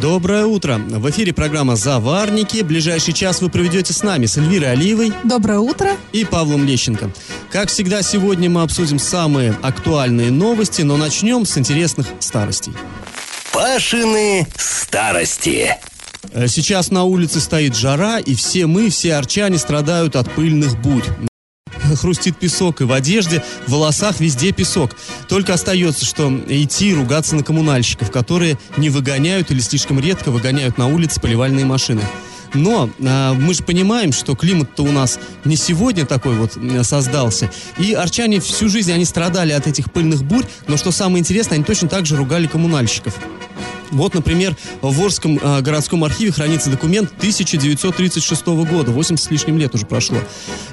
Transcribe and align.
Доброе 0.00 0.44
утро. 0.44 0.76
В 0.76 1.08
эфире 1.08 1.32
программа 1.32 1.74
«Заварники». 1.74 2.60
Ближайший 2.60 3.14
час 3.14 3.40
вы 3.40 3.48
проведете 3.48 3.94
с 3.94 4.02
нами, 4.02 4.26
с 4.26 4.36
Эльвирой 4.36 4.72
Алиевой. 4.72 5.10
Доброе 5.24 5.58
утро. 5.60 5.92
И 6.12 6.26
Павлом 6.26 6.66
Лещенко. 6.66 7.10
Как 7.50 7.70
всегда, 7.70 8.02
сегодня 8.02 8.50
мы 8.50 8.60
обсудим 8.60 8.98
самые 8.98 9.56
актуальные 9.62 10.30
новости, 10.30 10.82
но 10.82 10.98
начнем 10.98 11.46
с 11.46 11.56
интересных 11.56 12.08
старостей. 12.20 12.74
Пашины 13.54 14.46
старости. 14.56 15.74
Э, 16.32 16.46
сейчас 16.46 16.90
на 16.90 17.04
улице 17.04 17.40
стоит 17.40 17.74
жара, 17.74 18.18
и 18.18 18.34
все 18.34 18.66
мы, 18.66 18.90
все 18.90 19.14
арчане 19.14 19.56
страдают 19.56 20.14
от 20.14 20.30
пыльных 20.30 20.78
бурь 20.82 21.06
хрустит 21.96 22.36
песок, 22.36 22.80
и 22.80 22.84
в 22.84 22.92
одежде, 22.92 23.42
в 23.66 23.72
волосах 23.72 24.20
везде 24.20 24.52
песок. 24.52 24.92
Только 25.28 25.54
остается, 25.54 26.04
что 26.04 26.32
идти 26.48 26.90
и 26.90 26.94
ругаться 26.94 27.34
на 27.36 27.42
коммунальщиков, 27.42 28.10
которые 28.10 28.58
не 28.76 28.90
выгоняют 28.90 29.50
или 29.50 29.60
слишком 29.60 30.00
редко 30.00 30.30
выгоняют 30.30 30.78
на 30.78 30.86
улице 30.86 31.20
поливальные 31.20 31.64
машины. 31.64 32.02
Но 32.54 32.88
э, 32.98 33.32
мы 33.32 33.54
же 33.54 33.62
понимаем, 33.62 34.12
что 34.12 34.34
климат-то 34.34 34.82
у 34.82 34.92
нас 34.92 35.18
не 35.44 35.56
сегодня 35.56 36.06
такой 36.06 36.36
вот 36.36 36.56
создался. 36.82 37.50
И 37.78 37.92
арчане 37.92 38.40
всю 38.40 38.68
жизнь 38.68 38.92
они 38.92 39.04
страдали 39.04 39.52
от 39.52 39.66
этих 39.66 39.92
пыльных 39.92 40.22
бурь, 40.22 40.44
но 40.66 40.76
что 40.76 40.90
самое 40.90 41.20
интересное, 41.20 41.56
они 41.56 41.64
точно 41.64 41.88
так 41.88 42.06
же 42.06 42.16
ругали 42.16 42.46
коммунальщиков. 42.46 43.14
Вот, 43.90 44.14
например, 44.14 44.56
в 44.82 44.92
Ворском 44.92 45.38
э, 45.38 45.60
городском 45.62 46.04
архиве 46.04 46.32
хранится 46.32 46.70
документ 46.70 47.10
1936 47.18 48.46
года, 48.46 48.90
80 48.90 49.24
с 49.24 49.30
лишним 49.30 49.58
лет 49.58 49.74
уже 49.74 49.86
прошло. 49.86 50.18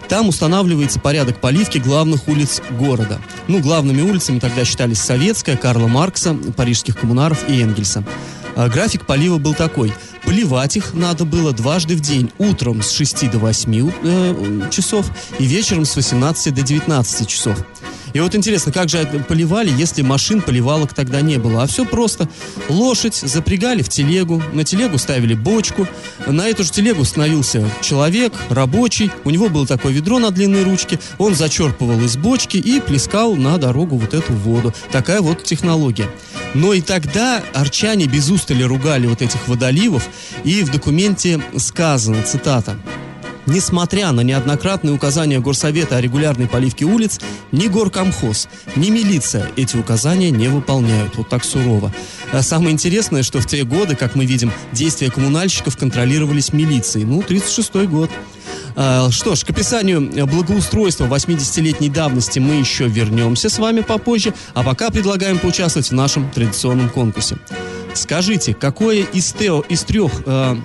Там 0.09 0.29
устанавливается 0.29 0.99
порядок 0.99 1.39
поливки 1.39 1.77
главных 1.77 2.27
улиц 2.27 2.61
города. 2.71 3.19
Ну, 3.47 3.59
главными 3.59 4.01
улицами 4.01 4.39
тогда 4.39 4.65
считались 4.65 4.99
Советская, 4.99 5.57
Карла 5.57 5.87
Маркса, 5.87 6.35
Парижских 6.55 6.99
коммунаров 6.99 7.47
и 7.49 7.61
Энгельса. 7.61 8.03
А 8.55 8.69
график 8.69 9.05
полива 9.05 9.37
был 9.37 9.53
такой. 9.53 9.93
Поливать 10.25 10.77
их 10.77 10.93
надо 10.93 11.25
было 11.25 11.51
дважды 11.51 11.95
в 11.95 12.01
день. 12.01 12.31
Утром 12.37 12.81
с 12.81 12.91
6 12.91 13.31
до 13.31 13.39
8 13.39 13.91
э, 14.03 14.69
часов 14.69 15.09
и 15.39 15.45
вечером 15.45 15.85
с 15.85 15.95
18 15.95 16.53
до 16.53 16.61
19 16.61 17.27
часов. 17.27 17.57
И 18.13 18.19
вот 18.19 18.35
интересно, 18.35 18.71
как 18.71 18.89
же 18.89 19.05
поливали, 19.27 19.71
если 19.75 20.03
машин 20.03 20.41
поливалок 20.41 20.93
тогда 20.93 21.21
не 21.21 21.37
было? 21.37 21.63
А 21.63 21.67
все 21.67 21.83
просто. 21.83 22.29
Лошадь 22.69 23.15
запрягали 23.15 23.81
в 23.81 23.89
телегу, 23.89 24.41
на 24.53 24.63
телегу 24.63 24.97
ставили 24.97 25.33
бочку, 25.33 25.87
на 26.27 26.47
эту 26.47 26.63
же 26.63 26.71
телегу 26.71 27.03
становился 27.03 27.67
человек, 27.81 28.33
рабочий, 28.49 29.11
у 29.23 29.31
него 29.31 29.49
было 29.49 29.65
такое 29.65 29.91
ведро 29.91 30.19
на 30.19 30.29
длинной 30.29 30.63
ручке, 30.63 30.99
он 31.17 31.33
зачерпывал 31.33 31.99
из 32.01 32.15
бочки 32.15 32.57
и 32.57 32.79
плескал 32.79 33.35
на 33.35 33.57
дорогу 33.57 33.97
вот 33.97 34.13
эту 34.13 34.33
воду. 34.33 34.73
Такая 34.91 35.21
вот 35.21 35.43
технология. 35.43 36.07
Но 36.53 36.73
и 36.73 36.81
тогда 36.81 37.43
арчане 37.53 38.05
без 38.05 38.29
устали 38.29 38.63
ругали 38.63 39.07
вот 39.07 39.23
этих 39.23 39.47
водоливов, 39.47 40.07
и 40.43 40.63
в 40.63 40.71
документе 40.71 41.41
сказано, 41.57 42.21
цитата, 42.21 42.77
Несмотря 43.45 44.11
на 44.11 44.21
неоднократные 44.21 44.93
указания 44.93 45.39
Горсовета 45.39 45.97
о 45.97 46.01
регулярной 46.01 46.47
поливке 46.47 46.85
улиц, 46.85 47.19
ни 47.51 47.67
горкомхоз, 47.67 48.47
ни 48.75 48.89
милиция 48.89 49.49
эти 49.57 49.75
указания 49.75 50.31
не 50.31 50.47
выполняют. 50.47 51.15
Вот 51.17 51.29
так 51.29 51.43
сурово. 51.43 51.93
А 52.31 52.41
самое 52.41 52.71
интересное, 52.71 53.21
что 53.21 53.39
в 53.39 53.45
те 53.45 53.63
годы, 53.63 53.95
как 53.95 54.15
мы 54.15 54.25
видим, 54.25 54.51
действия 54.71 55.11
коммунальщиков 55.11 55.77
контролировались 55.77 56.53
милицией. 56.53 57.05
Ну, 57.05 57.21
36-й 57.21 57.87
год. 57.87 58.09
А, 58.75 59.11
что 59.11 59.35
ж, 59.35 59.43
к 59.43 59.49
описанию 59.49 60.01
благоустройства 60.25 61.05
80-летней 61.05 61.89
давности 61.89 62.39
мы 62.39 62.55
еще 62.55 62.87
вернемся 62.87 63.49
с 63.49 63.59
вами 63.59 63.81
попозже, 63.81 64.33
а 64.53 64.63
пока 64.63 64.89
предлагаем 64.89 65.37
поучаствовать 65.37 65.89
в 65.89 65.93
нашем 65.93 66.29
традиционном 66.31 66.89
конкурсе. 66.89 67.37
Скажите, 67.93 68.53
какое 68.53 69.03
из, 69.03 69.33
тео, 69.33 69.61
из 69.69 69.83
трех 69.83 70.11
э, 70.25 70.55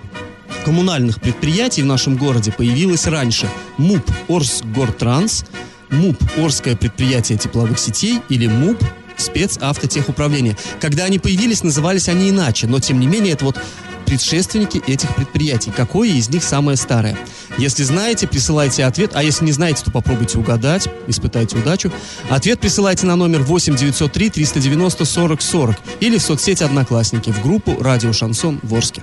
коммунальных 0.64 1.20
предприятий 1.20 1.82
в 1.82 1.86
нашем 1.86 2.16
городе 2.16 2.52
появилось 2.52 3.06
раньше. 3.06 3.48
МУП 3.76 4.08
Орсгортранс, 4.28 5.44
МУП 5.90 6.16
Орское 6.36 6.76
предприятие 6.76 7.38
тепловых 7.38 7.78
сетей 7.78 8.20
или 8.28 8.46
МУП 8.46 8.82
спецавтотехуправление. 9.16 10.56
Когда 10.80 11.04
они 11.04 11.18
появились, 11.18 11.62
назывались 11.62 12.08
они 12.08 12.30
иначе, 12.30 12.66
но 12.66 12.80
тем 12.80 13.00
не 13.00 13.06
менее 13.06 13.34
это 13.34 13.44
вот 13.44 13.58
предшественники 14.06 14.80
этих 14.86 15.14
предприятий. 15.14 15.70
Какое 15.70 16.08
из 16.08 16.30
них 16.30 16.42
самое 16.42 16.76
старое? 16.76 17.16
Если 17.58 17.82
знаете, 17.82 18.26
присылайте 18.26 18.84
ответ, 18.84 19.10
а 19.14 19.22
если 19.22 19.44
не 19.44 19.52
знаете, 19.52 19.84
то 19.84 19.90
попробуйте 19.90 20.38
угадать, 20.38 20.88
испытайте 21.08 21.58
удачу. 21.58 21.92
Ответ 22.30 22.60
присылайте 22.60 23.06
на 23.06 23.16
номер 23.16 23.42
8 23.42 23.76
903 23.76 24.30
390 24.30 25.04
40 25.04 25.42
40 25.42 25.76
или 26.00 26.18
в 26.18 26.22
соцсети 26.22 26.62
Одноклассники 26.62 27.30
в 27.30 27.42
группу 27.42 27.76
«Радио 27.80 28.12
Шансон 28.12 28.60
Ворске». 28.62 29.02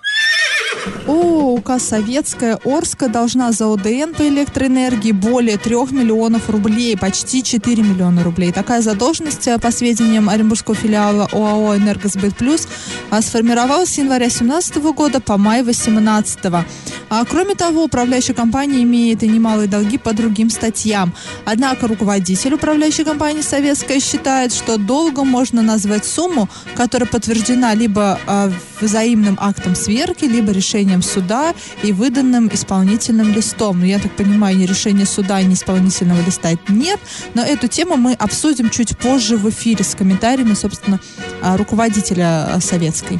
ООК 1.07 1.79
«Советская» 1.79 2.59
Орска 2.65 3.07
должна 3.07 3.51
за 3.51 3.71
ОДН 3.71 4.13
по 4.17 4.27
электроэнергии 4.27 5.11
более 5.11 5.57
3 5.57 5.75
миллионов 5.91 6.49
рублей, 6.49 6.97
почти 6.97 7.43
4 7.43 7.83
миллиона 7.83 8.23
рублей. 8.23 8.51
Такая 8.51 8.81
задолженность, 8.81 9.47
э, 9.47 9.59
по 9.59 9.71
сведениям 9.71 10.29
Оренбургского 10.29 10.75
филиала 10.75 11.27
ОАО 11.31 11.77
«Энергосбыт 11.77 12.35
Плюс», 12.35 12.67
а, 13.09 13.21
сформировалась 13.21 13.89
с 13.89 13.97
января 13.97 14.27
2017 14.27 14.93
года 14.93 15.19
по 15.19 15.37
май 15.37 15.63
2018. 15.63 16.65
А, 17.09 17.25
кроме 17.25 17.55
того, 17.55 17.83
управляющая 17.83 18.33
компания 18.33 18.83
имеет 18.83 19.21
и 19.23 19.27
немалые 19.27 19.67
долги 19.67 19.97
по 19.97 20.13
другим 20.13 20.49
статьям. 20.49 21.13
Однако 21.45 21.87
руководитель 21.87 22.53
управляющей 22.53 23.03
компании 23.03 23.41
«Советская» 23.41 23.99
считает, 23.99 24.53
что 24.53 24.77
долгом 24.77 25.27
можно 25.27 25.61
назвать 25.61 26.05
сумму, 26.05 26.49
которая 26.75 27.07
подтверждена 27.07 27.73
либо 27.73 28.19
э, 28.25 28.51
взаимным 28.81 29.37
актом 29.39 29.75
сверки, 29.75 30.25
либо 30.25 30.51
решением 30.51 31.01
суда 31.01 31.53
и 31.83 31.91
выданным 31.91 32.49
исполнительным 32.51 33.33
листом. 33.33 33.79
Но 33.79 33.85
я 33.85 33.99
так 33.99 34.11
понимаю, 34.11 34.57
ни 34.57 34.65
решения 34.65 35.05
суда, 35.05 35.41
ни 35.41 35.53
исполнительного 35.53 36.21
листа 36.25 36.51
нет. 36.67 36.99
Но 37.33 37.43
эту 37.43 37.67
тему 37.67 37.97
мы 37.97 38.13
обсудим 38.13 38.69
чуть 38.69 38.97
позже 38.97 39.37
в 39.37 39.49
эфире 39.49 39.83
с 39.83 39.95
комментариями, 39.95 40.53
собственно, 40.53 40.99
а, 41.41 41.57
руководителя 41.57 42.55
а, 42.55 42.59
советской. 42.61 43.19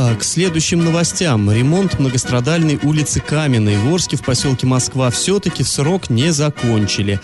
А, 0.00 0.14
к 0.14 0.22
следующим 0.22 0.84
новостям. 0.84 1.50
Ремонт 1.50 1.98
многострадальной 1.98 2.78
улицы 2.84 3.18
Каменной 3.18 3.76
в 3.78 3.92
Орске 3.92 4.16
в 4.16 4.22
поселке 4.22 4.64
Москва 4.64 5.10
все-таки 5.10 5.64
в 5.64 5.68
срок 5.68 6.08
не 6.08 6.30
закончили. 6.30 7.18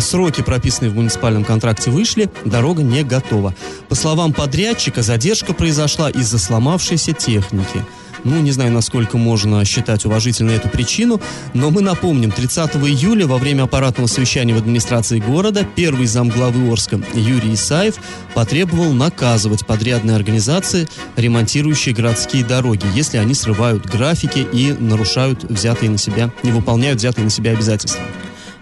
Сроки, 0.00 0.42
прописанные 0.42 0.90
в 0.90 0.94
муниципальном 0.94 1.42
контракте, 1.42 1.90
вышли, 1.90 2.30
дорога 2.44 2.82
не 2.82 3.02
готова. 3.02 3.54
По 3.88 3.94
словам 3.94 4.34
подрядчика, 4.34 5.00
задержка 5.00 5.54
произошла 5.54 6.10
из-за 6.10 6.38
сломавшейся 6.38 7.14
техники. 7.14 7.82
Ну, 8.28 8.42
не 8.42 8.52
знаю, 8.52 8.72
насколько 8.72 9.16
можно 9.16 9.64
считать 9.64 10.04
уважительной 10.04 10.56
эту 10.56 10.68
причину, 10.68 11.18
но 11.54 11.70
мы 11.70 11.80
напомним, 11.80 12.30
30 12.30 12.76
июля 12.76 13.26
во 13.26 13.38
время 13.38 13.62
аппаратного 13.62 14.06
совещания 14.06 14.52
в 14.52 14.58
администрации 14.58 15.18
города 15.18 15.66
первый 15.76 16.06
замглавы 16.06 16.70
Орска 16.70 17.00
Юрий 17.14 17.54
Исаев 17.54 17.94
потребовал 18.34 18.92
наказывать 18.92 19.64
подрядные 19.64 20.14
организации, 20.14 20.86
ремонтирующие 21.16 21.94
городские 21.94 22.44
дороги, 22.44 22.84
если 22.94 23.16
они 23.16 23.32
срывают 23.32 23.86
графики 23.86 24.46
и 24.52 24.72
нарушают 24.78 25.44
взятые 25.44 25.88
на 25.88 25.96
себя, 25.96 26.30
не 26.42 26.52
выполняют 26.52 26.98
взятые 26.98 27.24
на 27.24 27.30
себя 27.30 27.52
обязательства. 27.52 28.02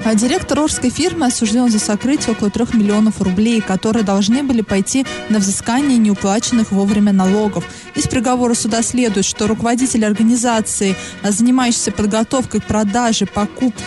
А 0.09 0.15
директор 0.15 0.61
Орской 0.61 0.89
фирмы 0.91 1.27
осужден 1.27 1.69
за 1.69 1.81
сокрытие 1.81 2.37
около 2.37 2.49
3 2.49 2.79
миллионов 2.79 3.20
рублей, 3.20 3.61
которые 3.61 4.05
должны 4.05 4.44
были 4.44 4.61
пойти 4.61 5.05
на 5.31 5.41
взыскание 5.41 5.99
неуплаченных 5.99 6.70
вовремя 6.70 7.12
налогов. 7.12 7.64
Из 7.97 8.06
приговора 8.06 8.55
суда 8.55 8.82
следует, 8.82 9.26
что 9.26 9.49
руководитель 9.49 10.05
организации, 10.05 10.94
занимающийся 11.25 11.91
подготовкой 11.91 12.61
к 12.61 12.67
продаже, 12.67 13.26
покупке 13.26 13.82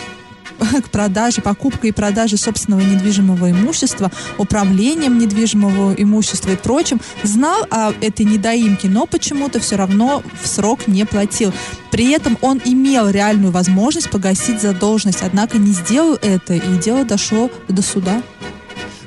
к 0.84 0.88
продаже, 0.90 1.40
покупкой 1.40 1.90
и 1.90 1.92
продаже 1.92 2.36
собственного 2.36 2.80
недвижимого 2.80 3.50
имущества, 3.50 4.10
управлением 4.38 5.18
недвижимого 5.18 5.94
имущества 5.94 6.50
и 6.50 6.56
прочим, 6.56 7.00
знал 7.22 7.66
о 7.70 7.92
этой 8.00 8.24
недоимке, 8.24 8.88
но 8.88 9.06
почему-то 9.06 9.60
все 9.60 9.76
равно 9.76 10.22
в 10.42 10.46
срок 10.46 10.86
не 10.86 11.04
платил. 11.04 11.52
При 11.90 12.10
этом 12.10 12.38
он 12.40 12.60
имел 12.64 13.08
реальную 13.08 13.52
возможность 13.52 14.10
погасить 14.10 14.60
задолженность, 14.60 15.22
однако 15.22 15.58
не 15.58 15.72
сделал 15.72 16.18
это, 16.20 16.54
и 16.54 16.78
дело 16.78 17.04
дошло 17.04 17.50
до 17.68 17.82
суда. 17.82 18.22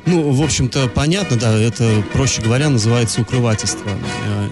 Ну, 0.05 0.31
в 0.31 0.41
общем-то, 0.43 0.89
понятно, 0.89 1.37
да, 1.37 1.57
это, 1.57 2.03
проще 2.11 2.41
говоря, 2.41 2.69
называется 2.69 3.21
укрывательство. 3.21 3.89
Э, 3.89 4.47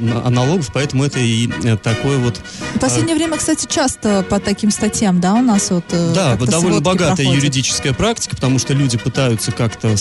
на- 0.00 0.28
налогов, 0.30 0.70
поэтому 0.74 1.04
это 1.04 1.18
и 1.20 1.48
э, 1.64 1.76
такой 1.76 2.18
вот... 2.18 2.40
В 2.74 2.80
последнее 2.80 3.16
время, 3.16 3.36
кстати, 3.36 3.66
часто 3.68 4.24
по 4.28 4.38
таким 4.40 4.70
статьям, 4.70 5.20
да, 5.20 5.34
у 5.34 5.42
нас 5.42 5.70
вот 5.70 5.84
э, 5.90 6.12
Да, 6.14 6.36
довольно 6.36 6.80
богатая 6.80 7.14
проходят. 7.16 7.34
юридическая 7.42 7.92
практика, 7.92 8.34
потому 8.36 8.58
что 8.58 8.74
люди 8.74 8.98
пытаются 8.98 9.52
как-то 9.52 9.94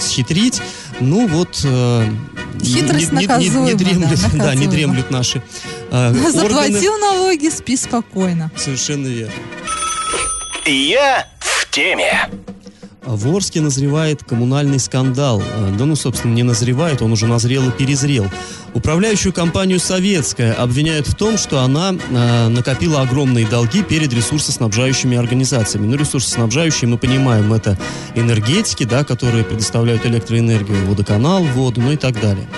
схитрить. 0.00 0.60
Ну 1.00 1.26
вот... 1.26 1.60
э, 1.64 2.08
Хитрость 2.62 3.12
не- 3.12 3.18
не- 3.18 3.22
не- 3.22 3.22
не 3.22 3.26
наказуема, 3.26 3.70
да, 3.70 3.76
дремлют, 3.76 4.20
да, 4.34 4.54
не 4.54 4.66
дремлют 4.66 5.10
наши 5.10 5.42
э, 5.90 6.08
органы. 6.12 6.30
Заплатил 6.32 6.96
налоги, 6.98 7.50
спи 7.50 7.76
спокойно. 7.76 8.50
Совершенно 8.56 9.06
верно. 9.08 9.32
Я 10.66 11.26
в 11.40 11.70
теме. 11.70 12.28
В 13.06 13.34
Орске 13.34 13.60
назревает 13.60 14.24
коммунальный 14.24 14.78
скандал. 14.78 15.42
Э, 15.42 15.74
Да 15.78 15.84
ну, 15.84 15.94
собственно, 15.96 16.32
не 16.32 16.42
назревает, 16.42 17.02
он 17.02 17.12
уже 17.12 17.26
назрел 17.26 17.68
и 17.68 17.70
перезрел. 17.70 18.26
Управляющую 18.72 19.32
компанию 19.32 19.78
«Советская» 19.78 20.54
обвиняют 20.54 21.06
в 21.06 21.14
том, 21.14 21.38
что 21.38 21.60
она 21.60 21.92
э, 21.94 22.48
накопила 22.48 23.02
огромные 23.02 23.46
долги 23.46 23.82
перед 23.82 24.12
ресурсоснабжающими 24.12 25.16
организациями. 25.16 25.86
Ну, 25.86 25.96
ресурсоснабжающие, 25.96 26.88
мы 26.88 26.98
понимаем, 26.98 27.52
это 27.52 27.78
энергетики, 28.14 28.84
да, 28.84 29.04
которые 29.04 29.44
предоставляют 29.44 30.06
электроэнергию, 30.06 30.86
водоканал, 30.86 31.44
воду, 31.44 31.80
ну 31.82 31.92
и 31.92 31.96
так 31.96 32.20
далее. 32.20 32.48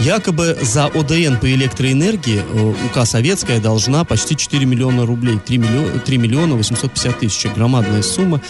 Якобы 0.00 0.56
за 0.62 0.86
ОДН 0.86 1.36
по 1.36 1.52
электроэнергии 1.52 2.42
э, 2.42 2.74
УК 2.86 3.04
«Советская» 3.04 3.60
должна 3.60 4.04
почти 4.04 4.34
4 4.34 4.64
миллиона 4.64 5.04
рублей. 5.04 5.38
3 5.38 5.58
миллиона, 5.58 5.98
3 5.98 6.16
миллиона 6.16 6.54
850 6.54 7.18
тысяч. 7.18 7.46
Громадная 7.54 8.00
сумма. 8.00 8.40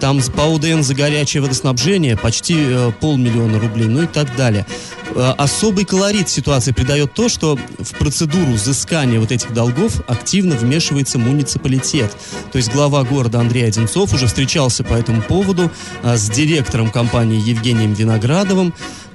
Там 0.00 0.20
по 0.36 0.42
ОДН 0.42 0.82
за 0.82 0.94
горячее 0.94 1.42
водоснабжение 1.42 2.18
почти 2.18 2.56
э, 2.58 2.92
полмиллиона 3.00 3.58
рублей. 3.58 3.86
Ну 3.86 4.02
и 4.02 4.06
так 4.06 4.36
далее. 4.36 4.66
Э, 5.14 5.32
Особый 5.38 5.86
колорит 5.86 6.28
ситуации 6.28 6.72
придает 6.72 7.14
то, 7.14 7.30
что 7.30 7.58
в 7.78 7.94
процедуру 7.94 8.52
взыскания 8.52 9.18
вот 9.18 9.32
этих 9.32 9.54
долгов 9.54 10.02
активно 10.08 10.56
вмешивается 10.56 11.18
муниципалитет. 11.18 12.14
То 12.52 12.58
есть 12.58 12.70
глава 12.70 13.02
города 13.04 13.40
Андрей 13.40 13.66
Одинцов 13.66 14.12
уже 14.12 14.26
встречался 14.26 14.84
по 14.84 14.92
этому 14.92 15.22
поводу 15.22 15.70
с 16.02 16.28
директором 16.28 16.90
компании 16.90 17.40
Евгением 17.40 17.94
Виноградовым. 17.94 18.74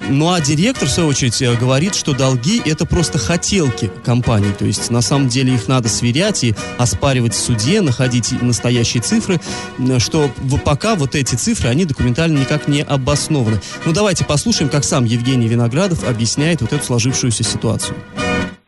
Ну 0.09 0.33
а 0.33 0.41
директор, 0.41 0.87
в 0.87 0.91
свою 0.91 1.09
очередь, 1.09 1.41
э, 1.41 1.55
говорит, 1.57 1.95
что 1.95 2.15
долги 2.15 2.61
это 2.65 2.85
просто 2.85 3.17
хотелки 3.17 3.89
компании. 4.03 4.51
То 4.51 4.65
есть 4.65 4.91
на 4.91 5.01
самом 5.01 5.29
деле 5.29 5.53
их 5.53 5.67
надо 5.67 5.87
сверять 5.87 6.43
и 6.43 6.53
оспаривать 6.77 7.33
в 7.33 7.39
суде, 7.39 7.81
находить 7.81 8.33
настоящие 8.41 9.01
цифры, 9.01 9.39
что 9.99 10.29
пока 10.65 10.95
вот 10.95 11.15
эти 11.15 11.35
цифры, 11.35 11.69
они 11.69 11.85
документально 11.85 12.39
никак 12.39 12.67
не 12.67 12.81
обоснованы. 12.81 13.57
Ну 13.85 13.93
давайте 13.93 14.25
послушаем, 14.25 14.69
как 14.69 14.83
сам 14.83 15.05
Евгений 15.05 15.47
Виноградов 15.47 16.07
объясняет 16.07 16.61
вот 16.61 16.73
эту 16.73 16.83
сложившуюся 16.83 17.43
ситуацию. 17.43 17.95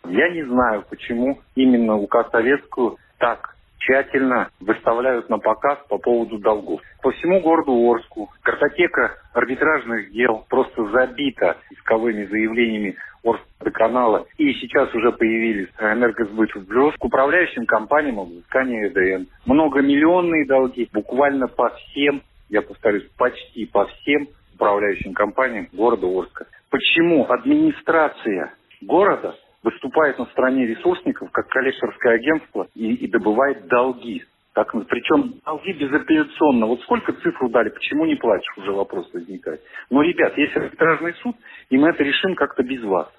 Я 0.07 0.29
не 0.29 0.45
знаю, 0.45 0.85
почему 0.89 1.41
именно 1.55 1.95
УК 1.95 2.29
Советскую 2.31 2.97
так 3.19 3.54
тщательно 3.85 4.49
выставляют 4.59 5.29
на 5.29 5.37
показ 5.37 5.79
по 5.89 5.97
поводу 5.97 6.37
долгов. 6.39 6.81
По 7.01 7.11
всему 7.11 7.41
городу 7.41 7.71
Орску 7.71 8.29
картотека 8.41 9.17
арбитражных 9.33 10.11
дел 10.11 10.45
просто 10.49 10.85
забита 10.89 11.57
исковыми 11.71 12.25
заявлениями 12.25 12.95
Орского 13.23 14.25
И 14.37 14.53
сейчас 14.53 14.93
уже 14.93 15.11
появились 15.11 15.69
энергосбыт 15.79 16.53
в 16.55 16.97
к 16.97 17.05
управляющим 17.05 17.65
компаниям 17.65 18.19
о 18.19 18.25
взыскании 18.25 18.87
ЭДН. 18.87 19.25
Многомиллионные 19.45 20.45
долги 20.45 20.87
буквально 20.93 21.47
по 21.47 21.69
всем, 21.69 22.21
я 22.49 22.61
повторюсь, 22.61 23.07
почти 23.17 23.65
по 23.65 23.85
всем 23.85 24.27
управляющим 24.53 25.13
компаниям 25.13 25.67
города 25.73 26.07
Орска. 26.07 26.45
Почему 26.69 27.25
администрация 27.29 28.53
города 28.81 29.35
выступает 29.65 30.19
на 30.19 30.25
стороне 30.27 30.67
ресурсников 30.67 31.31
как 31.31 31.47
коллекторское 31.49 32.13
агентство 32.13 32.67
и, 32.75 32.93
и 32.93 33.07
добывает 33.07 33.67
долги. 33.67 34.23
Так, 34.53 34.71
причем 34.87 35.33
долги 35.43 35.73
безапелляционно. 35.73 36.67
Вот 36.67 36.81
сколько 36.83 37.11
цифр 37.11 37.49
дали, 37.49 37.69
почему 37.69 38.05
не 38.05 38.15
платишь, 38.15 38.57
уже 38.57 38.71
вопрос 38.71 39.11
возникает. 39.11 39.59
Но, 39.89 40.01
ребят, 40.01 40.37
есть 40.37 40.55
арбитражный 40.55 41.13
суд, 41.15 41.35
и 41.69 41.77
мы 41.77 41.89
это 41.89 42.03
решим 42.03 42.35
как-то 42.35 42.63
без 42.63 42.81
вас. 42.83 43.11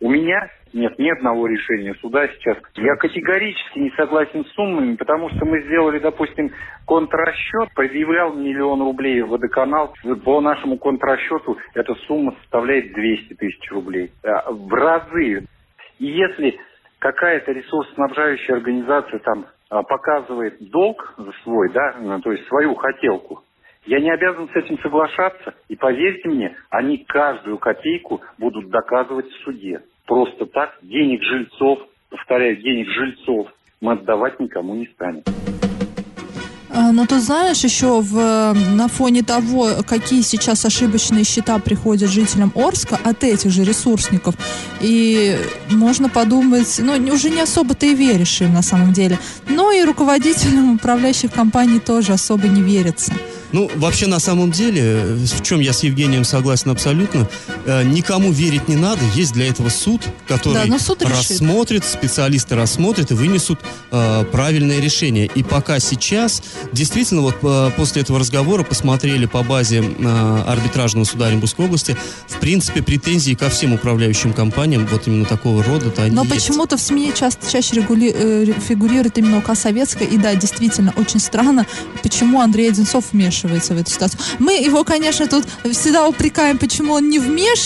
У 0.00 0.08
меня 0.08 0.48
нет 0.72 0.98
ни 0.98 1.10
одного 1.10 1.46
решения 1.46 1.94
суда 2.00 2.26
сейчас. 2.28 2.56
Я 2.76 2.96
категорически 2.96 3.78
не 3.78 3.90
согласен 3.90 4.46
с 4.46 4.52
суммами, 4.54 4.96
потому 4.96 5.28
что 5.28 5.44
мы 5.44 5.60
сделали, 5.62 5.98
допустим, 5.98 6.50
контрасчет, 6.86 7.68
предъявлял 7.74 8.32
миллион 8.32 8.80
рублей 8.80 9.20
в 9.20 9.28
водоканал. 9.28 9.94
По 10.24 10.40
нашему 10.40 10.78
контрасчету 10.78 11.58
эта 11.74 11.94
сумма 12.06 12.34
составляет 12.40 12.94
200 12.94 13.34
тысяч 13.34 13.70
рублей. 13.70 14.10
А, 14.24 14.50
В 14.50 14.72
разы. 14.72 15.44
И 16.00 16.06
если 16.06 16.58
какая-то 16.98 17.52
ресурсоснабжающая 17.52 18.56
организация 18.56 19.20
там 19.20 19.46
а, 19.68 19.82
показывает 19.82 20.56
долг 20.70 21.14
свой, 21.44 21.70
да, 21.72 21.96
ну, 22.00 22.20
то 22.20 22.32
есть 22.32 22.48
свою 22.48 22.74
хотелку, 22.74 23.44
я 23.86 24.00
не 24.00 24.10
обязан 24.10 24.48
с 24.48 24.56
этим 24.56 24.78
соглашаться. 24.80 25.54
И 25.68 25.76
поверьте 25.76 26.28
мне, 26.28 26.56
они 26.70 26.98
каждую 27.04 27.58
копейку 27.58 28.20
будут 28.38 28.70
доказывать 28.70 29.30
в 29.30 29.44
суде. 29.44 29.82
Просто 30.06 30.46
так 30.46 30.78
денег 30.82 31.22
жильцов, 31.22 31.80
повторяю, 32.10 32.56
денег 32.56 32.88
жильцов 32.88 33.48
мы 33.80 33.92
отдавать 33.92 34.40
никому 34.40 34.74
не 34.74 34.86
станем. 34.86 35.24
А, 36.72 36.92
Но 36.92 37.06
тут 37.06 37.22
знаешь, 37.22 37.64
еще 37.64 38.00
в, 38.00 38.54
на 38.54 38.88
фоне 38.88 39.22
того, 39.22 39.70
какие 39.86 40.22
сейчас 40.22 40.64
ошибочные 40.64 41.24
счета 41.24 41.58
приходят 41.58 42.10
жителям 42.10 42.52
Орска 42.54 42.98
от 43.02 43.24
этих 43.24 43.50
же 43.50 43.64
ресурсников, 43.64 44.34
и 44.80 45.36
можно 45.70 46.08
подумать, 46.08 46.76
ну, 46.78 46.92
уже 47.12 47.30
не 47.30 47.40
особо 47.40 47.74
ты 47.74 47.92
и 47.92 47.94
веришь 47.94 48.40
им 48.40 48.52
на 48.54 48.62
самом 48.62 48.92
деле. 48.92 49.18
Но 49.48 49.72
и 49.72 49.82
руководителям 49.82 50.74
управляющих 50.74 51.32
компаний 51.32 51.80
тоже 51.80 52.12
особо 52.12 52.46
не 52.46 52.62
верится. 52.62 53.12
Ну, 53.52 53.68
вообще, 53.74 54.06
на 54.06 54.20
самом 54.20 54.52
деле, 54.52 55.02
в 55.16 55.42
чем 55.42 55.58
я 55.58 55.72
с 55.72 55.82
Евгением 55.82 56.22
согласен 56.22 56.70
абсолютно, 56.70 57.28
никому 57.84 58.32
верить 58.32 58.68
не 58.68 58.76
надо. 58.76 59.00
Есть 59.14 59.32
для 59.32 59.48
этого 59.48 59.68
суд, 59.68 60.02
который 60.26 60.68
Да, 60.68 60.78
суд 60.78 61.02
решит. 61.02 61.30
рассмотрит, 61.30 61.84
специалисты 61.84 62.54
рассмотрят 62.56 63.10
и 63.10 63.14
вынесут 63.14 63.60
э, 63.90 64.24
правильное 64.32 64.80
решение. 64.80 65.26
И 65.34 65.42
пока 65.42 65.78
сейчас, 65.80 66.42
действительно, 66.72 67.20
вот 67.22 67.36
э, 67.42 67.70
после 67.76 68.02
этого 68.02 68.18
разговора 68.18 68.62
посмотрели 68.62 69.26
по 69.26 69.42
базе 69.42 69.82
э, 69.82 70.42
арбитражного 70.46 71.04
суда 71.04 71.26
Оренбургской 71.26 71.66
области, 71.66 71.96
в 72.28 72.38
принципе, 72.40 72.82
претензии 72.82 73.34
ко 73.34 73.48
всем 73.50 73.72
управляющим 73.72 74.32
компаниям 74.32 74.86
вот 74.86 75.06
именно 75.06 75.24
такого 75.26 75.62
рода-то 75.62 76.02
они 76.04 76.14
Но 76.14 76.24
почему-то 76.24 76.76
в 76.76 76.80
СМИ 76.80 77.12
часто, 77.14 77.50
чаще 77.50 77.76
регули- 77.76 78.12
э, 78.14 78.52
фигурирует 78.66 79.18
именно 79.18 79.38
УК 79.38 79.54
Советская. 79.54 80.08
И 80.08 80.16
да, 80.16 80.34
действительно, 80.34 80.92
очень 80.96 81.20
странно, 81.20 81.66
почему 82.02 82.40
Андрей 82.40 82.68
Одинцов 82.70 83.04
вмешивается 83.12 83.74
в 83.74 83.78
эту 83.78 83.90
ситуацию. 83.90 84.20
Мы 84.38 84.54
его, 84.54 84.82
конечно, 84.84 85.26
тут 85.26 85.44
всегда 85.72 86.06
упрекаем, 86.08 86.58
почему 86.58 86.94
он 86.94 87.08
не 87.08 87.18
вмешивается 87.18 87.59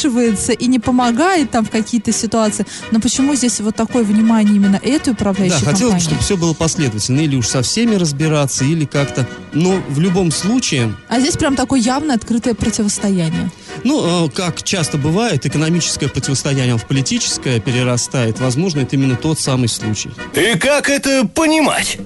и 0.52 0.66
не 0.66 0.78
помогает 0.78 1.50
там 1.50 1.64
в 1.64 1.70
какие-то 1.70 2.12
ситуации. 2.12 2.66
Но 2.90 3.00
почему 3.00 3.34
здесь 3.34 3.60
вот 3.60 3.76
такое 3.76 4.04
внимание 4.04 4.56
именно 4.56 4.76
этой 4.76 5.06
Да, 5.06 5.12
управляющей 5.12 5.56
хотелось 5.64 5.76
бы, 5.76 5.84
компании? 5.86 6.04
чтобы 6.04 6.20
все 6.22 6.36
было 6.36 6.54
последовательно. 6.54 7.20
Или 7.20 7.36
уж 7.36 7.46
со 7.46 7.62
всеми 7.62 7.94
разбираться, 7.94 8.64
или 8.64 8.84
как-то... 8.84 9.26
Но 9.52 9.80
в 9.88 10.00
любом 10.00 10.30
случае, 10.30 10.94
А 11.08 11.20
здесь 11.20 11.36
прям 11.36 11.56
такое 11.56 11.80
явное 11.80 12.16
открытое 12.16 12.54
противостояние. 12.54 13.50
Ну, 13.84 14.26
э, 14.26 14.30
как 14.30 14.62
часто 14.62 14.98
бывает, 14.98 15.46
экономическое 15.46 16.08
противостояние 16.08 16.76
в 16.76 16.86
политическое 16.86 17.60
перерастает. 17.60 18.40
Возможно, 18.40 18.80
это 18.80 18.96
именно 18.96 19.16
тот 19.16 19.38
самый 19.38 19.68
случай. 19.68 20.10
И 20.34 20.58
как 20.58 20.88
это 20.88 21.26
понимать? 21.26 21.98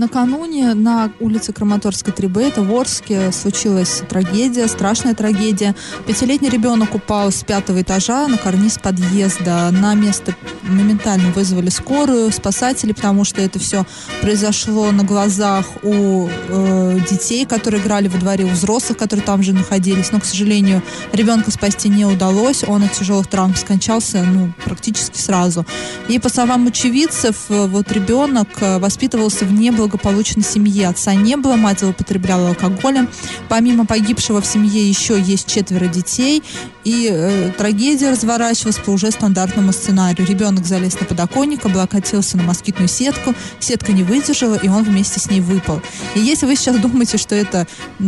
Накануне 0.00 0.72
на 0.72 1.12
улице 1.20 1.52
Краматорской 1.52 2.14
3Б, 2.14 2.48
это 2.48 2.62
в 2.62 2.74
Орске, 2.74 3.30
случилась 3.32 4.02
трагедия, 4.08 4.66
страшная 4.66 5.14
трагедия. 5.14 5.76
Пятилетний 6.06 6.48
ребенок 6.48 6.94
упал 6.94 7.30
с 7.30 7.44
пятого 7.44 7.82
этажа 7.82 8.26
на 8.26 8.38
карниз 8.38 8.78
подъезда. 8.78 9.70
На 9.70 9.92
место 9.92 10.34
моментально 10.62 11.30
вызвали 11.32 11.68
скорую, 11.68 12.32
спасатели, 12.32 12.92
потому 12.92 13.24
что 13.24 13.42
это 13.42 13.58
все 13.58 13.84
произошло 14.22 14.90
на 14.90 15.04
глазах 15.04 15.66
у 15.82 16.28
э, 16.30 16.98
детей, 17.10 17.44
которые 17.44 17.82
играли 17.82 18.08
во 18.08 18.18
дворе, 18.18 18.46
у 18.46 18.48
взрослых, 18.48 18.96
которые 18.96 19.22
там 19.26 19.42
же 19.42 19.52
находились. 19.52 20.12
Но, 20.12 20.20
к 20.20 20.24
сожалению, 20.24 20.82
ребенка 21.12 21.50
спасти 21.50 21.90
не 21.90 22.06
удалось. 22.06 22.64
Он 22.66 22.84
от 22.84 22.92
тяжелых 22.92 23.26
травм 23.26 23.54
скончался 23.54 24.22
ну, 24.22 24.50
практически 24.64 25.18
сразу. 25.18 25.66
И 26.08 26.18
по 26.18 26.30
словам 26.30 26.66
очевидцев, 26.68 27.36
э, 27.50 27.66
вот 27.66 27.92
ребенок 27.92 28.48
э, 28.62 28.78
воспитывался 28.78 29.44
в 29.44 29.52
неблагополучных 29.52 29.89
неблагополучной 29.90 30.44
семье. 30.44 30.88
Отца 30.88 31.14
не 31.14 31.36
было, 31.36 31.56
мать 31.56 31.80
злоупотребляла 31.80 32.50
алкоголем. 32.50 33.08
Помимо 33.48 33.86
погибшего 33.86 34.40
в 34.40 34.46
семье 34.46 34.88
еще 34.88 35.20
есть 35.20 35.46
четверо 35.46 35.86
детей. 35.86 36.42
И 36.84 37.08
э, 37.10 37.50
трагедия 37.58 38.10
разворачивалась 38.10 38.78
по 38.78 38.90
уже 38.90 39.10
стандартному 39.10 39.72
сценарию. 39.72 40.26
Ребенок 40.26 40.66
залез 40.66 40.98
на 40.98 41.06
подоконник, 41.06 41.64
облокотился 41.66 42.36
на 42.36 42.44
москитную 42.44 42.88
сетку, 42.88 43.34
сетка 43.58 43.92
не 43.92 44.02
выдержала, 44.02 44.54
и 44.54 44.68
он 44.68 44.84
вместе 44.84 45.20
с 45.20 45.28
ней 45.30 45.40
выпал. 45.40 45.82
И 46.14 46.20
если 46.20 46.46
вы 46.46 46.56
сейчас 46.56 46.78
думаете, 46.78 47.18
что 47.18 47.34
это 47.34 47.66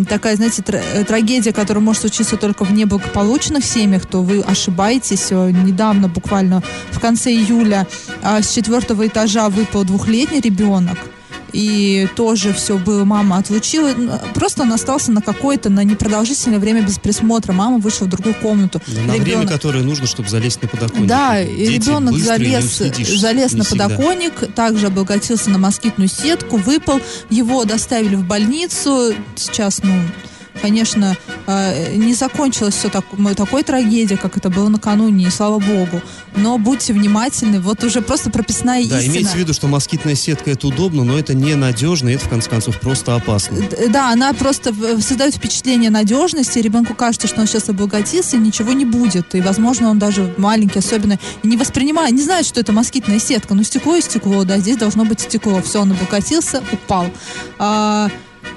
такая, 0.09 0.37
знаете, 0.37 0.63
тр- 0.63 1.05
трагедия, 1.05 1.53
которая 1.53 1.83
может 1.83 2.03
случиться 2.03 2.37
только 2.37 2.65
в 2.65 2.73
неблагополучных 2.73 3.65
семьях, 3.65 4.07
то 4.07 4.23
вы 4.23 4.41
ошибаетесь. 4.41 5.31
Недавно, 5.31 6.09
буквально 6.09 6.63
в 6.91 7.01
конце 7.01 7.31
июля, 7.33 7.87
а, 8.23 8.41
с 8.43 8.53
четвертого 8.53 9.07
этажа 9.07 9.49
выпал 9.49 9.85
двухлетний 9.85 10.41
ребенок 10.41 10.99
и 11.53 12.09
тоже 12.17 12.53
все 12.53 12.79
было, 12.79 13.05
мама 13.05 13.39
отлучила. 13.39 13.93
Просто 14.35 14.63
он 14.63 14.73
остался 14.73 15.13
на 15.13 15.21
какое-то, 15.23 15.71
на 15.71 15.85
непродолжительное 15.85 16.59
время 16.59 16.83
без 16.83 16.99
присмотра. 16.99 17.53
Мама 17.53 17.79
вышла 17.79 18.07
в 18.07 18.09
другую 18.09 18.35
комнату. 18.35 18.81
Да, 18.87 19.01
на 19.03 19.13
Ребенок- 19.15 19.23
время, 19.25 19.47
которое 19.49 19.83
нужно, 19.85 20.07
чтобы 20.07 20.29
залезть 20.29 20.63
на 20.63 20.69
подоконник. 20.69 21.07
Да, 21.09 21.41
и 21.41 21.67
Дети 21.67 21.85
ребенок 21.87 22.19
залез, 22.19 22.79
залез 23.19 23.53
не 23.53 23.59
на 23.59 23.65
всегда. 23.65 23.89
подоконник, 23.89 24.55
также 24.55 24.87
обогатился 24.87 25.51
на 25.51 25.59
москитную 25.59 26.09
сетку, 26.09 26.57
выпал. 26.57 27.01
Его 27.31 27.65
доставили 27.65 28.15
в 28.17 28.25
больницу. 28.25 29.15
Сейчас, 29.37 29.83
ну, 29.83 29.95
конечно, 30.63 31.17
э, 31.47 31.95
не 31.97 32.15
закончилось 32.15 32.75
все 32.75 32.89
так, 32.89 33.05
такой 33.37 33.63
трагедией, 33.65 34.17
как 34.19 34.37
это 34.37 34.49
было 34.49 34.69
накануне, 34.69 35.27
и 35.27 35.31
слава 35.31 35.59
богу. 35.59 36.01
Но 36.37 36.57
будьте 36.59 36.93
внимательны, 36.93 37.61
вот 37.61 37.85
уже 37.85 38.01
просто 38.01 38.31
прописная 38.31 38.87
Да, 38.89 38.99
истина. 38.99 39.13
имейте 39.13 39.31
в 39.31 39.35
виду, 39.35 39.53
что 39.53 39.67
москитная 39.69 40.15
сетка 40.15 40.51
это 40.53 40.67
удобно, 40.69 41.05
но 41.05 41.19
это 41.19 41.35
ненадежно, 41.35 42.09
и 42.09 42.15
это, 42.15 42.25
в 42.25 42.29
конце 42.29 42.49
концов, 42.49 42.81
просто 42.81 43.15
опасно. 43.15 43.59
Д- 43.61 43.89
Да, 43.89 44.11
она 44.13 44.33
просто 44.33 44.73
в- 44.73 45.03
создает 45.03 45.35
впечатление 45.35 45.91
надежности, 45.91 46.59
ребенку 46.61 46.95
кажется, 46.95 47.27
что 47.27 47.41
он 47.41 47.47
сейчас 47.47 47.69
обогатился, 47.69 48.37
и 48.37 48.41
ничего 48.41 48.73
не 48.73 48.85
будет. 48.85 49.35
И, 49.35 49.41
возможно, 49.41 49.91
он 49.91 49.99
даже 49.99 50.33
маленький, 50.39 50.79
особенно, 50.79 51.19
не 51.43 51.57
воспринимает, 51.57 52.13
не 52.15 52.23
знает, 52.23 52.47
что 52.47 52.61
это 52.61 52.73
москитная 52.73 53.19
сетка. 53.19 53.55
Ну, 53.55 53.65
стекло 53.65 53.97
и 53.97 54.01
стекло, 54.01 54.45
да, 54.45 54.59
здесь 54.59 54.77
должно 54.77 55.05
быть 55.05 55.21
стекло. 55.21 55.61
Все, 55.63 55.81
он 55.83 55.91
обогатился, 55.93 56.63
упал. 56.73 57.07
А, 57.59 58.09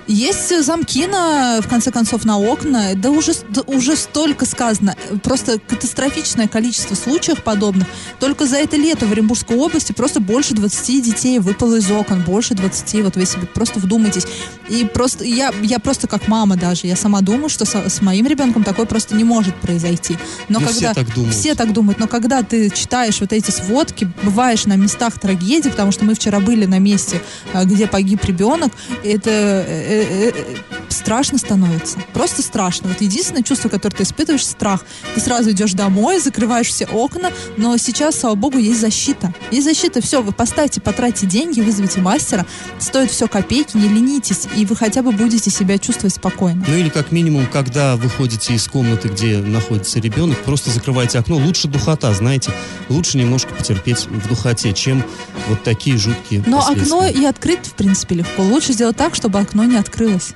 есть 0.07 0.63
замки 0.63 1.07
на, 1.07 1.59
в 1.61 1.67
конце 1.67 1.91
концов, 1.91 2.25
на 2.25 2.37
окна. 2.39 2.93
Да 2.95 3.09
уже, 3.11 3.33
да 3.49 3.61
уже 3.61 3.95
столько 3.95 4.45
сказано. 4.45 4.95
Просто 5.23 5.59
катастрофичное 5.59 6.47
количество 6.47 6.95
случаев 6.95 7.43
подобных. 7.43 7.87
Только 8.19 8.45
за 8.45 8.57
это 8.57 8.75
лето 8.77 9.05
в 9.05 9.11
Оренбургской 9.11 9.57
области 9.57 9.91
просто 9.93 10.19
больше 10.19 10.53
20 10.53 11.03
детей 11.03 11.39
выпало 11.39 11.75
из 11.75 11.89
окон. 11.89 12.21
Больше 12.23 12.53
20. 12.53 13.03
Вот 13.03 13.15
вы 13.15 13.25
себе 13.25 13.47
просто 13.47 13.79
вдумайтесь. 13.79 14.25
И 14.69 14.83
просто 14.85 15.23
я, 15.23 15.51
я 15.61 15.79
просто 15.79 16.07
как 16.07 16.27
мама 16.27 16.55
даже, 16.55 16.87
я 16.87 16.95
сама 16.95 17.21
думаю, 17.21 17.49
что 17.49 17.65
со- 17.65 17.89
с 17.89 18.01
моим 18.01 18.25
ребенком 18.27 18.63
такое 18.63 18.85
просто 18.85 19.15
не 19.15 19.23
может 19.23 19.55
произойти. 19.55 20.17
Но 20.49 20.59
Ну, 20.59 20.65
когда 20.67 20.71
все 20.91 20.93
так 20.93 21.13
думают. 21.13 21.35
все 21.35 21.55
так 21.55 21.73
думают, 21.73 21.99
но 21.99 22.07
когда 22.07 22.41
ты 22.43 22.69
читаешь 22.69 23.19
вот 23.21 23.31
эти 23.33 23.51
сводки, 23.51 24.09
бываешь 24.23 24.65
на 24.65 24.75
местах 24.75 25.19
трагедии, 25.19 25.69
потому 25.69 25.91
что 25.91 26.05
мы 26.05 26.13
вчера 26.15 26.39
были 26.39 26.65
на 26.65 26.79
месте, 26.79 27.21
а, 27.53 27.65
где 27.65 27.87
погиб 27.87 28.23
ребенок, 28.25 28.71
это 29.03 29.65
Uh, 29.95 30.01
uh, 30.01 30.61
uh. 30.71 30.74
Страшно 30.95 31.37
становится. 31.37 31.99
Просто 32.13 32.41
страшно. 32.41 32.89
Вот 32.89 33.01
единственное 33.01 33.43
чувство, 33.43 33.69
которое 33.69 33.95
ты 33.95 34.03
испытываешь, 34.03 34.45
страх. 34.45 34.83
Ты 35.13 35.21
сразу 35.21 35.51
идешь 35.51 35.73
домой, 35.73 36.19
закрываешь 36.19 36.67
все 36.67 36.85
окна, 36.85 37.31
но 37.57 37.77
сейчас, 37.77 38.19
слава 38.19 38.35
богу, 38.35 38.57
есть 38.57 38.79
защита. 38.79 39.33
Есть 39.51 39.65
защита, 39.65 40.01
все, 40.01 40.21
вы 40.21 40.31
поставьте, 40.31 40.81
потратьте 40.81 41.25
деньги, 41.25 41.61
вызовите 41.61 42.01
мастера, 42.01 42.45
стоит 42.79 43.11
все 43.11 43.27
копейки, 43.27 43.77
не 43.77 43.87
ленитесь, 43.87 44.47
и 44.55 44.65
вы 44.65 44.75
хотя 44.75 45.01
бы 45.01 45.11
будете 45.11 45.49
себя 45.49 45.77
чувствовать 45.77 46.15
спокойно. 46.15 46.63
Ну 46.67 46.75
или 46.75 46.89
как 46.89 47.11
минимум, 47.11 47.47
когда 47.47 47.95
выходите 47.95 48.53
из 48.53 48.67
комнаты, 48.67 49.09
где 49.09 49.37
находится 49.37 49.99
ребенок, 49.99 50.37
просто 50.43 50.71
закрывайте 50.71 51.19
окно. 51.19 51.37
Лучше 51.37 51.67
духота, 51.67 52.13
знаете. 52.13 52.51
Лучше 52.89 53.17
немножко 53.17 53.53
потерпеть 53.53 54.07
в 54.07 54.27
духоте, 54.27 54.73
чем 54.73 55.03
вот 55.47 55.63
такие 55.63 55.97
жуткие 55.97 56.43
Но 56.45 56.59
окно 56.59 57.05
и 57.07 57.25
открыть, 57.25 57.65
в 57.65 57.73
принципе, 57.73 58.15
легко. 58.15 58.43
Лучше 58.43 58.73
сделать 58.73 58.97
так, 58.97 59.15
чтобы 59.15 59.39
окно 59.39 59.63
не 59.63 59.77
открылось. 59.77 60.33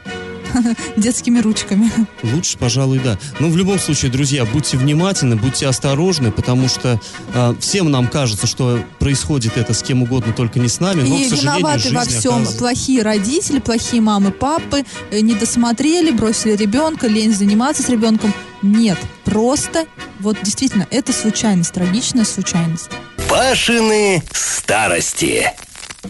Детскими 0.98 1.40
ручками. 1.40 1.92
Лучше, 2.24 2.58
пожалуй, 2.58 3.00
да. 3.00 3.18
Но 3.40 3.50
в 3.50 3.58
любом 3.58 3.80
случае, 3.80 4.12
друзья, 4.12 4.46
будьте 4.46 4.78
внимательны, 4.78 5.36
будьте 5.36 5.68
осторожны, 5.68 6.32
потому 6.32 6.68
что 6.68 7.00
э, 7.34 7.56
всем 7.60 7.92
нам 7.92 8.08
кажется, 8.08 8.48
что 8.48 8.80
происходит 9.00 9.58
это 9.58 9.74
с 9.74 9.84
кем 9.84 10.04
угодно, 10.04 10.34
только 10.34 10.60
не 10.60 10.68
с 10.70 10.80
нами. 10.80 11.02
Но, 11.02 11.18
и 11.18 11.26
к 11.26 11.30
сожалению, 11.30 11.58
виноваты 11.60 11.80
жизнь 11.80 11.96
во 11.96 12.02
всем 12.06 12.32
оказывается- 12.32 12.58
плохие 12.58 13.02
родители, 13.02 13.60
плохие 13.60 14.02
мамы, 14.02 14.32
папы, 14.32 14.84
э, 15.12 15.20
не 15.22 15.36
досмотрели, 15.36 16.12
бросили 16.12 16.56
ребенка, 16.56 17.08
лень 17.08 17.34
заниматься 17.34 17.84
с 17.84 17.90
ребенком. 17.90 18.34
Нет, 18.62 18.98
просто, 19.24 19.86
вот 20.20 20.38
действительно, 20.44 20.86
это 20.92 21.14
случайность, 21.14 21.72
трагичная 21.74 22.26
случайность. 22.26 22.90
Пашины 23.30 24.22
старости. 24.34 25.52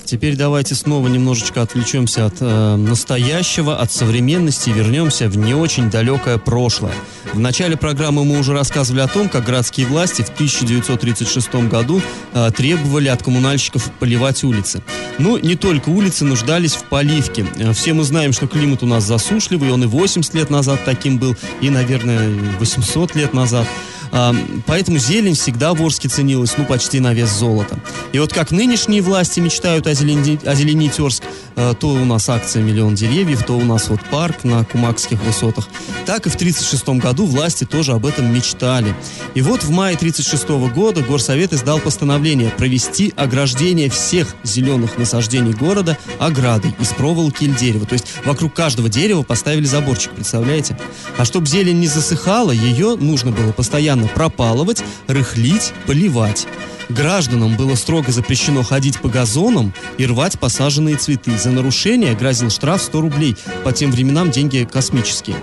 Теперь 0.06 0.36
давайте 0.36 0.76
снова 0.76 1.08
немножечко 1.08 1.64
отвлечемся 1.64 2.28
от 2.28 2.36
э, 2.42 2.76
настоящего, 2.76 3.78
от 3.78 3.92
современности 3.92 4.70
и 4.70 4.74
вернемся 4.74 5.28
в 5.28 5.38
не 5.38 5.56
очень 5.56 5.90
далекое 5.90 6.38
прошлое. 6.38 6.94
В 7.34 7.40
начале 7.40 7.76
программы 7.76 8.24
мы 8.24 8.40
уже 8.40 8.54
рассказывали 8.54 9.02
о 9.02 9.08
том, 9.08 9.30
как 9.30 9.46
городские 9.46 9.88
власти 9.88 10.22
в 10.22 10.30
1936 10.30 11.56
году 11.68 12.02
э, 12.34 12.52
требовали 12.56 13.08
от 13.08 13.24
коммунальщиков 13.24 13.92
поливать 14.00 14.44
улицы. 14.44 14.84
Ну, 15.18 15.38
не 15.38 15.56
только 15.56 15.90
улицы 15.90 16.24
нуждались 16.24 16.74
в 16.74 16.84
поливке. 16.84 17.46
Э, 17.58 17.74
Все 17.74 17.94
мы 17.94 18.04
знаем, 18.04 18.32
что 18.32 18.48
климат 18.48 18.84
у 18.84 18.86
нас 18.86 19.04
засушливый, 19.04 19.72
он 19.72 19.84
и 19.84 19.88
80 19.88 20.34
лет 20.36 20.50
назад 20.52 20.82
таким 20.86 21.18
был, 21.18 21.36
и, 21.62 21.70
наверное, 21.72 22.30
800 22.60 23.16
лет 23.16 23.34
назад. 23.34 23.68
Поэтому 24.12 24.98
зелень 24.98 25.36
всегда 25.36 25.74
в 25.74 25.82
Орске 25.82 26.10
ценилась, 26.10 26.56
ну, 26.58 26.66
почти 26.66 27.00
на 27.00 27.14
вес 27.14 27.30
золота. 27.30 27.80
И 28.12 28.20
вот 28.20 28.34
как 28.34 28.52
нынешние 28.52 29.02
власти 29.02 29.40
мечтают 29.40 29.88
озелени- 29.88 30.46
озеленить 30.46 31.00
Орск, 31.00 31.24
э, 31.56 31.74
то 31.80 31.90
у 31.90 32.06
нас 32.06 32.30
акция 32.30 32.64
«Миллион 32.64 32.96
деревьев», 32.96 33.44
то 33.44 33.54
у 33.54 33.64
нас 33.64 33.90
вот 33.90 34.00
парк 34.10 34.44
на 34.44 34.64
Кумакских 34.64 35.22
высотах, 35.24 35.68
так 36.06 36.26
и 36.26 36.30
в 36.30 36.36
1936 36.36 37.00
году 37.00 37.26
власти 37.26 37.66
тоже 37.66 37.92
об 37.92 38.06
этом 38.06 38.34
мечтали. 38.34 38.96
И 39.36 39.42
вот 39.42 39.64
в 39.64 39.70
мае 39.70 39.96
1936 39.96 40.70
года 40.74 41.02
Горсовет 41.02 41.54
издал 41.54 41.80
постановление 41.80 42.50
провести 42.50 43.14
ограждение 43.16 43.90
всех 43.90 44.36
зеленых 44.44 44.98
насаждений 44.98 45.54
города 45.54 45.98
оградой 46.18 46.76
из 46.80 46.88
проволоки 46.90 47.44
или 47.44 47.54
дерева. 47.54 47.86
То 47.86 47.94
есть 47.94 48.06
вокруг 48.26 48.54
каждого 48.54 48.90
дерева 48.90 49.24
поставили 49.24 49.66
заборчик, 49.66 50.12
представляете? 50.12 50.78
А 51.18 51.26
чтобы 51.26 51.48
зелень 51.48 51.80
не 51.80 51.88
засыхала, 51.88 52.52
ее 52.52 52.96
нужно 52.96 53.32
было 53.32 53.52
постоянно 53.52 53.99
пропалывать, 54.08 54.84
рыхлить, 55.08 55.74
поливать. 55.86 56.48
Гражданам 56.90 57.56
было 57.56 57.76
строго 57.76 58.12
запрещено 58.12 58.64
ходить 58.64 59.00
по 59.00 59.10
газонам 59.10 59.74
и 59.98 60.08
рвать 60.08 60.40
посаженные 60.40 60.96
цветы. 60.98 61.38
За 61.38 61.52
нарушение 61.52 62.16
грозил 62.16 62.50
штраф 62.50 62.82
100 62.82 63.02
рублей. 63.02 63.36
По 63.64 63.72
тем 63.72 63.92
временам 63.92 64.32
деньги 64.32 64.68
космические. 64.70 65.38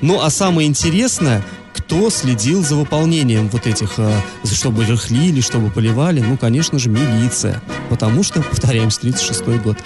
Ну 0.00 0.22
а 0.22 0.30
самое 0.30 0.66
интересное, 0.66 1.44
кто 1.74 2.08
следил 2.08 2.64
за 2.64 2.74
выполнением 2.76 3.48
вот 3.48 3.66
этих, 3.66 3.98
э, 3.98 4.10
чтобы 4.50 4.86
рыхлили, 4.86 5.42
чтобы 5.42 5.70
поливали? 5.70 6.20
Ну, 6.20 6.38
конечно 6.38 6.78
же, 6.78 6.88
милиция. 6.88 7.62
Потому 7.90 8.22
что, 8.22 8.42
повторяемся, 8.42 9.00
36 9.00 9.44
год. 9.62 9.76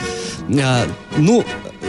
А, 0.63 0.87
ну, 1.17 1.45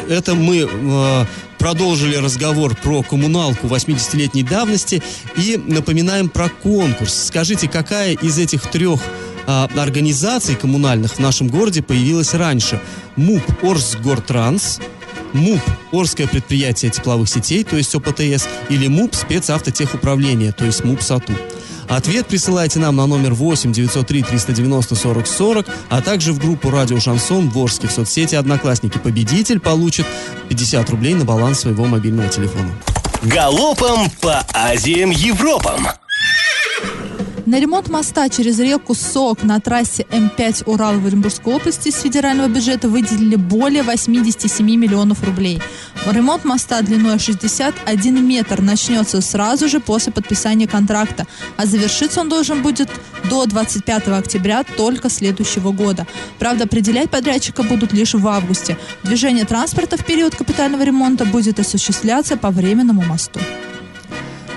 это 0.09 0.33
мы 0.33 0.67
э, 0.69 1.25
продолжили 1.61 2.15
разговор 2.15 2.75
про 2.75 3.03
коммуналку 3.03 3.67
80-летней 3.67 4.41
давности 4.41 5.03
и 5.37 5.61
напоминаем 5.63 6.27
про 6.27 6.49
конкурс. 6.49 7.27
Скажите, 7.27 7.69
какая 7.69 8.13
из 8.15 8.39
этих 8.39 8.63
трех 8.63 8.99
а, 9.45 9.69
организаций 9.77 10.55
коммунальных 10.55 11.13
в 11.13 11.19
нашем 11.19 11.49
городе 11.49 11.83
появилась 11.83 12.33
раньше? 12.33 12.81
МУП 13.15 13.43
«Орсгортранс», 13.61 14.79
МУП 15.33 15.61
Орское 15.91 16.27
предприятие 16.27 16.89
тепловых 16.89 17.29
сетей, 17.29 17.63
то 17.63 17.77
есть 17.77 17.93
ОПТС, 17.93 18.47
или 18.69 18.87
МУП 18.87 19.13
спецавтотехуправление, 19.13 20.53
то 20.53 20.65
есть 20.65 20.83
МУП 20.83 21.03
САТУ. 21.03 21.33
Ответ 21.91 22.25
присылайте 22.25 22.79
нам 22.79 22.95
на 22.95 23.05
номер 23.05 23.33
8 23.33 23.73
903 23.73 24.23
390 24.23 24.95
40 24.95 25.27
40, 25.27 25.65
а 25.89 26.01
также 26.01 26.31
в 26.31 26.39
группу 26.39 26.69
«Радио 26.69 27.01
Шансон» 27.01 27.49
в 27.49 27.57
Орске 27.59 27.89
в 27.89 27.91
соцсети 27.91 28.35
«Одноклассники». 28.35 28.97
Победитель 28.97 29.59
получит 29.59 30.05
50 30.47 30.89
рублей 30.89 31.15
на 31.15 31.25
баланс 31.25 31.59
своего 31.59 31.83
мобильного 31.83 32.29
телефона. 32.29 32.71
Галопом 33.23 34.09
по 34.21 34.39
Азиям 34.53 35.09
Европам. 35.09 35.85
На 37.51 37.59
ремонт 37.59 37.89
моста 37.89 38.29
через 38.29 38.59
реку 38.59 38.95
Сок 38.95 39.43
на 39.43 39.59
трассе 39.59 40.05
М5 40.09 40.63
Урал 40.67 40.99
в 40.99 41.05
Оренбургской 41.05 41.53
области 41.53 41.91
с 41.91 42.01
федерального 42.01 42.47
бюджета 42.47 42.87
выделили 42.87 43.35
более 43.35 43.83
87 43.83 44.65
миллионов 44.65 45.21
рублей. 45.25 45.61
Ремонт 46.09 46.45
моста 46.45 46.81
длиной 46.81 47.19
61 47.19 48.25
метр 48.25 48.61
начнется 48.61 49.19
сразу 49.19 49.67
же 49.67 49.81
после 49.81 50.13
подписания 50.13 50.65
контракта, 50.65 51.27
а 51.57 51.65
завершиться 51.65 52.21
он 52.21 52.29
должен 52.29 52.61
будет 52.61 52.89
до 53.29 53.45
25 53.45 54.07
октября 54.07 54.63
только 54.63 55.09
следующего 55.09 55.73
года. 55.73 56.07
Правда, 56.39 56.63
определять 56.63 57.09
подрядчика 57.09 57.63
будут 57.63 57.91
лишь 57.91 58.13
в 58.13 58.25
августе. 58.29 58.77
Движение 59.03 59.43
транспорта 59.43 59.97
в 59.97 60.05
период 60.05 60.33
капитального 60.37 60.83
ремонта 60.83 61.25
будет 61.25 61.59
осуществляться 61.59 62.37
по 62.37 62.49
временному 62.49 63.01
мосту. 63.01 63.41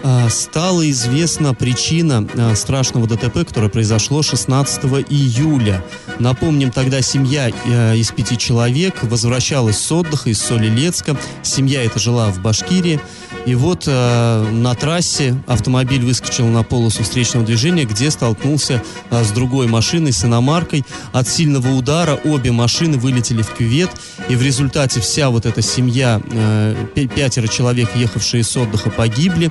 А, 0.06 0.28
стала 0.28 0.90
известна 0.90 1.54
причина 1.54 2.28
а, 2.37 2.54
страшного 2.54 3.06
ДТП, 3.06 3.46
которое 3.46 3.70
произошло 3.70 4.23
16 4.23 4.84
июля. 5.08 5.82
Напомним, 6.18 6.70
тогда 6.70 7.00
семья 7.00 7.50
а, 7.66 7.94
из 7.94 8.12
пяти 8.12 8.37
человек 8.37 9.02
возвращалась 9.02 9.78
с 9.78 9.90
отдыха 9.90 10.28
из 10.28 10.42
Солилецка. 10.42 11.16
Семья 11.42 11.82
эта 11.82 11.99
жила 11.99 12.30
в 12.30 12.40
Башкирии. 12.40 13.00
И 13.47 13.55
вот 13.55 13.85
э, 13.87 14.49
на 14.51 14.75
трассе 14.75 15.37
автомобиль 15.47 16.03
выскочил 16.05 16.47
на 16.47 16.63
полосу 16.63 17.03
встречного 17.03 17.45
движения, 17.45 17.85
где 17.85 18.11
столкнулся 18.11 18.83
э, 19.11 19.23
с 19.23 19.31
другой 19.33 19.67
машиной, 19.67 20.13
с 20.13 20.25
иномаркой. 20.25 20.85
От 21.13 21.29
сильного 21.29 21.69
удара 21.75 22.19
обе 22.25 22.53
машины 22.53 22.97
вылетели 22.97 23.43
в 23.43 23.51
кювет, 23.51 23.91
и 24.29 24.37
в 24.37 24.43
результате 24.43 25.01
вся 25.01 25.29
вот 25.29 25.45
эта 25.45 25.61
семья, 25.61 26.23
э, 26.31 26.87
пятеро 27.15 27.47
человек, 27.47 27.91
ехавшие 27.95 28.43
с 28.43 28.57
отдыха, 28.57 28.91
погибли. 28.91 29.51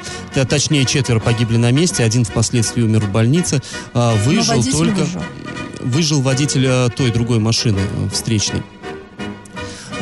Точнее, 0.50 0.86
четверо 0.86 1.20
погибли 1.20 1.58
на 1.58 1.72
месте, 1.72 2.04
один 2.04 2.26
впоследствии 2.26 2.82
умер 2.82 3.02
в 3.02 3.12
больнице. 3.12 3.62
Э, 3.94 4.16
выжил 4.26 4.64
только... 4.64 5.02
Выжил. 5.02 5.24
выжил 5.82 6.22
водитель 6.22 6.66
э, 6.68 6.90
той 6.96 7.12
другой 7.12 7.40
машины 7.40 7.80
э, 7.80 8.10
встречной. 8.12 8.64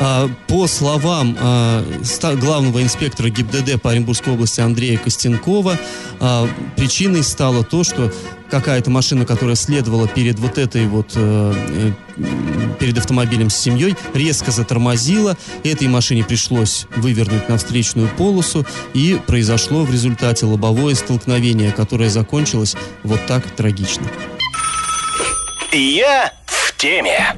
А, 0.04 0.28
по 0.48 0.66
словам 0.66 1.36
а, 1.38 1.84
главного 2.34 2.82
инспектора 2.82 3.28
ГИБДД 3.28 3.80
по 3.80 3.92
Оренбургской 3.92 4.32
области 4.32 4.60
Андрея 4.60 4.98
Костенкова, 4.98 5.78
а, 6.18 6.48
причиной 6.76 7.22
стало 7.22 7.62
то, 7.62 7.84
что 7.84 8.12
какая-то 8.50 8.90
машина, 8.90 9.24
которая 9.24 9.54
следовала 9.54 10.08
перед 10.08 10.40
вот 10.40 10.58
этой 10.58 10.86
вот, 10.86 11.12
э, 11.14 11.54
э, 12.18 12.24
перед 12.78 12.98
автомобилем 12.98 13.48
с 13.48 13.56
семьей, 13.56 13.96
резко 14.12 14.50
затормозила. 14.50 15.38
Этой 15.64 15.88
машине 15.88 16.22
пришлось 16.22 16.86
вывернуть 16.96 17.48
на 17.48 17.56
встречную 17.56 18.08
полосу, 18.08 18.66
и 18.92 19.18
произошло 19.26 19.84
в 19.84 19.92
результате 19.92 20.44
лобовое 20.44 20.94
столкновение, 20.96 21.72
которое 21.72 22.10
закончилось 22.10 22.76
вот 23.04 23.24
так 23.26 23.48
трагично. 23.52 24.04
Я 25.72 26.34
в 26.44 26.76
теме. 26.76 27.34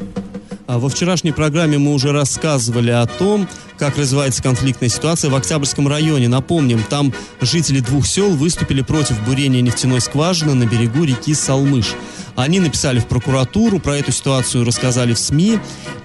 А 0.67 0.79
во 0.79 0.89
вчерашней 0.89 1.33
программе 1.33 1.77
мы 1.77 1.93
уже 1.93 2.11
рассказывали 2.13 2.91
о 2.91 3.07
том, 3.07 3.47
как 3.79 3.99
развивается 3.99 4.43
конфликтная 4.43 4.89
ситуация 4.89 5.31
в 5.31 5.35
Октябрьском 5.35 5.87
районе. 5.89 6.27
Напомним, 6.29 6.83
там 6.89 7.13
жители 7.43 7.81
двух 7.81 8.07
сел 8.07 8.31
выступили 8.31 8.81
против 8.81 9.23
бурения 9.27 9.61
нефтяной 9.61 10.01
скважины 10.01 10.55
на 10.55 10.65
берегу 10.65 11.05
реки 11.05 11.35
Салмыш. 11.35 11.95
Они 12.37 12.61
написали 12.61 12.99
в 12.99 13.07
прокуратуру, 13.07 13.79
про 13.79 13.97
эту 13.97 14.13
ситуацию 14.13 14.65
рассказали 14.65 15.15
в 15.15 15.19
СМИ, 15.19 15.59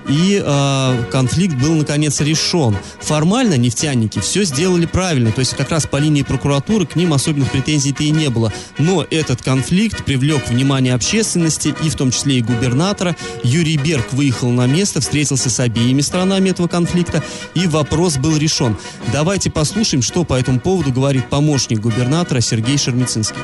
и 0.08 0.42
э, 0.44 1.04
конфликт 1.12 1.56
был 1.56 1.74
наконец 1.76 2.20
решен. 2.22 2.76
Формально 3.00 3.56
нефтяники 3.56 4.20
все 4.20 4.44
сделали 4.44 4.86
правильно, 4.86 5.32
то 5.32 5.40
есть 5.40 5.56
как 5.56 5.72
раз 5.72 5.86
по 5.86 5.98
линии 5.98 6.24
прокуратуры 6.24 6.86
к 6.86 6.96
ним 6.96 7.14
особенных 7.14 7.52
претензий-то 7.52 8.04
и 8.04 8.10
не 8.12 8.30
было. 8.30 8.52
Но 8.78 9.06
этот 9.10 9.42
конфликт 9.42 10.04
привлек 10.06 10.48
внимание 10.48 10.94
общественности 10.94 11.74
и 11.84 11.90
в 11.90 11.96
том 11.96 12.12
числе 12.12 12.40
и 12.40 12.42
губернатора. 12.42 13.16
Юрий 13.44 13.78
Берг 13.78 14.14
выехал 14.14 14.50
на 14.50 14.68
место, 14.68 15.02
встретился 15.02 15.50
с 15.50 15.60
обеими 15.60 16.02
сторонами 16.02 16.50
этого 16.50 16.68
конфликта, 16.68 17.24
и 17.54 17.68
вопрос 17.68 18.18
был 18.18 18.36
решен. 18.38 18.78
Давайте 19.12 19.50
послушаем, 19.50 20.02
что 20.02 20.24
по 20.24 20.34
этому 20.34 20.60
поводу 20.60 20.92
говорит 20.92 21.30
помощник 21.30 21.80
губернатора 21.80 22.42
Сергей 22.42 22.78
Шермицинский 22.78 23.42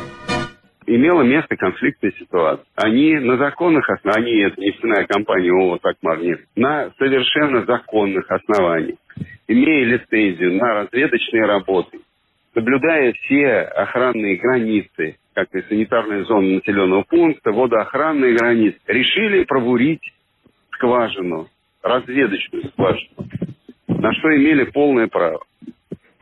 имела 0.95 1.21
место 1.23 1.55
конфликтная 1.55 2.13
ситуация. 2.17 2.65
Они 2.75 3.15
на 3.15 3.37
законных 3.37 3.89
основаниях, 3.89 4.53
это 4.53 4.61
нефтяная 4.61 5.05
компания 5.05 5.51
ООО 5.51 5.77
«Такмарнефть», 5.77 6.47
на 6.55 6.91
совершенно 6.97 7.65
законных 7.65 8.29
основаниях, 8.29 8.97
имея 9.47 9.85
лицензию 9.85 10.55
на 10.55 10.73
разведочные 10.81 11.45
работы, 11.45 11.99
соблюдая 12.53 13.13
все 13.13 13.61
охранные 13.61 14.37
границы, 14.37 15.17
как 15.33 15.53
и 15.53 15.61
санитарные 15.63 16.23
зоны 16.23 16.55
населенного 16.55 17.03
пункта, 17.03 17.51
водоохранные 17.51 18.35
границы, 18.35 18.79
решили 18.87 19.43
пробурить 19.43 20.13
скважину, 20.71 21.49
разведочную 21.83 22.65
скважину, 22.69 23.27
на 23.87 24.13
что 24.13 24.35
имели 24.35 24.63
полное 24.65 25.07
право. 25.07 25.43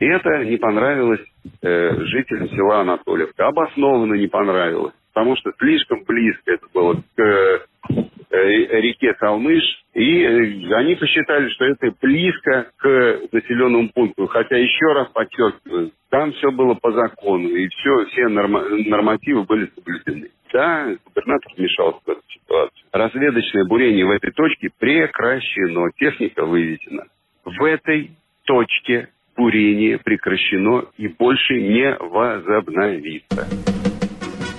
И 0.00 0.04
это 0.04 0.44
не 0.44 0.56
понравилось 0.56 1.24
э, 1.62 2.04
жителям 2.06 2.48
села 2.50 2.80
Анатольевка. 2.80 3.48
Обоснованно 3.48 4.14
не 4.14 4.26
понравилось, 4.26 4.94
потому 5.12 5.36
что 5.36 5.52
слишком 5.58 6.04
близко 6.04 6.52
это 6.52 6.66
было 6.72 6.94
к 7.16 7.20
э, 7.20 8.80
реке 8.80 9.14
Салмыш, 9.18 9.62
и 9.94 10.22
э, 10.22 10.74
они 10.74 10.94
посчитали, 10.96 11.48
что 11.50 11.64
это 11.64 11.92
близко 12.00 12.70
к 12.76 13.20
населенному 13.32 13.90
пункту. 13.90 14.26
Хотя, 14.26 14.56
еще 14.56 14.92
раз 14.92 15.08
подчеркиваю, 15.08 15.92
там 16.10 16.32
все 16.32 16.50
было 16.50 16.74
по 16.74 16.92
закону, 16.92 17.48
и 17.48 17.68
все, 17.68 18.06
все 18.06 18.28
норм, 18.28 18.52
нормативы 18.88 19.44
были 19.44 19.70
соблюдены. 19.74 20.30
Да, 20.52 20.86
губернатор 21.04 21.52
вмешался 21.56 21.98
в 22.06 22.08
эту 22.08 22.22
ситуацию. 22.28 22.86
Разведочное 22.92 23.64
бурение 23.64 24.06
в 24.06 24.10
этой 24.10 24.30
точке 24.30 24.70
прекращено, 24.78 25.90
техника 25.96 26.46
выведена. 26.46 27.06
В 27.44 27.64
этой 27.64 28.12
точке 28.44 29.08
бурение 29.36 29.98
прекращено 29.98 30.84
и 30.96 31.08
больше 31.08 31.54
не 31.54 31.96
возобновится. 31.98 33.46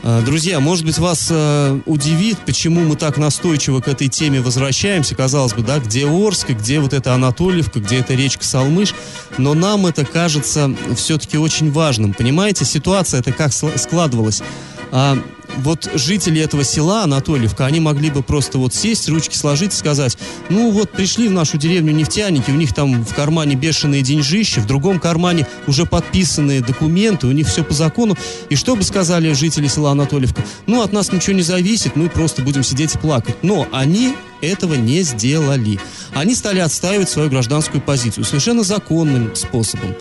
А, 0.08 0.22
друзья, 0.22 0.60
может 0.60 0.86
быть, 0.86 1.00
вас 1.00 1.32
э, 1.32 1.80
удивит, 1.88 2.38
почему 2.46 2.82
мы 2.82 2.96
так 2.96 3.18
настойчиво 3.18 3.82
к 3.82 3.88
этой 3.88 4.08
теме 4.08 4.40
возвращаемся. 4.40 5.16
Казалось 5.16 5.56
бы, 5.56 5.64
да, 5.64 5.80
где 5.80 6.06
Орск, 6.06 6.52
где 6.52 6.80
вот 6.80 6.94
эта 6.94 7.16
Анатольевка, 7.16 7.80
где 7.80 8.02
эта 8.02 8.14
речка 8.14 8.44
Салмыш. 8.44 8.94
Но 9.40 9.56
нам 9.56 9.88
это 9.88 10.06
кажется 10.06 10.76
все-таки 10.96 11.40
очень 11.40 11.72
важным. 11.72 12.14
Понимаете, 12.14 12.66
ситуация 12.66 13.22
это 13.22 13.32
как 13.32 13.52
складывалась. 13.52 14.44
А, 14.92 15.18
вот 15.58 15.90
жители 15.94 16.42
этого 16.42 16.64
села, 16.64 17.04
Анатольевка, 17.04 17.66
они 17.66 17.80
могли 17.80 18.10
бы 18.10 18.24
просто 18.24 18.58
вот 18.58 18.74
сесть, 18.74 19.10
ручки 19.10 19.36
сложить 19.36 19.74
и 19.74 19.76
сказать, 19.76 20.18
ну 20.50 20.72
вот 20.72 20.92
пришли 20.92 21.28
в 21.28 21.32
нашу 21.32 21.58
деревню 21.58 21.94
нефтяники, 21.94 22.52
у 22.52 22.56
них 22.56 22.74
там 22.74 23.04
в 23.04 23.14
кармане 23.14 23.56
бешеные 23.56 24.02
деньжища, 24.02 24.62
в 24.62 24.68
другом 24.68 25.00
кармане 25.00 25.48
уже 25.68 25.86
подписанные 25.86 26.62
документы, 26.62 27.28
у 27.28 27.32
них 27.32 27.48
все 27.48 27.64
по 27.64 27.74
закону. 27.74 28.18
И 28.50 28.56
что 28.56 28.76
бы 28.76 28.84
сказали 28.84 29.34
жители 29.34 29.68
села 29.68 29.92
Анатольевка? 29.92 30.44
Ну, 30.68 30.82
от 30.82 30.94
нас 30.94 31.12
ничего 31.12 31.36
не 31.36 31.42
зависит, 31.42 31.96
мы 31.96 32.10
просто 32.10 32.42
будем 32.42 32.64
сидеть 32.64 32.96
и 32.96 32.98
плакать. 32.98 33.36
Но 33.42 33.68
они 33.72 34.14
этого 34.48 34.76
не 34.76 35.02
сделали. 35.02 35.80
Они 36.14 36.36
стали 36.36 36.60
отстаивать 36.60 37.10
свою 37.10 37.30
гражданскую 37.30 37.82
позицию 37.82 38.24
совершенно 38.24 38.64
законным 38.64 39.36
способом. 39.36 39.96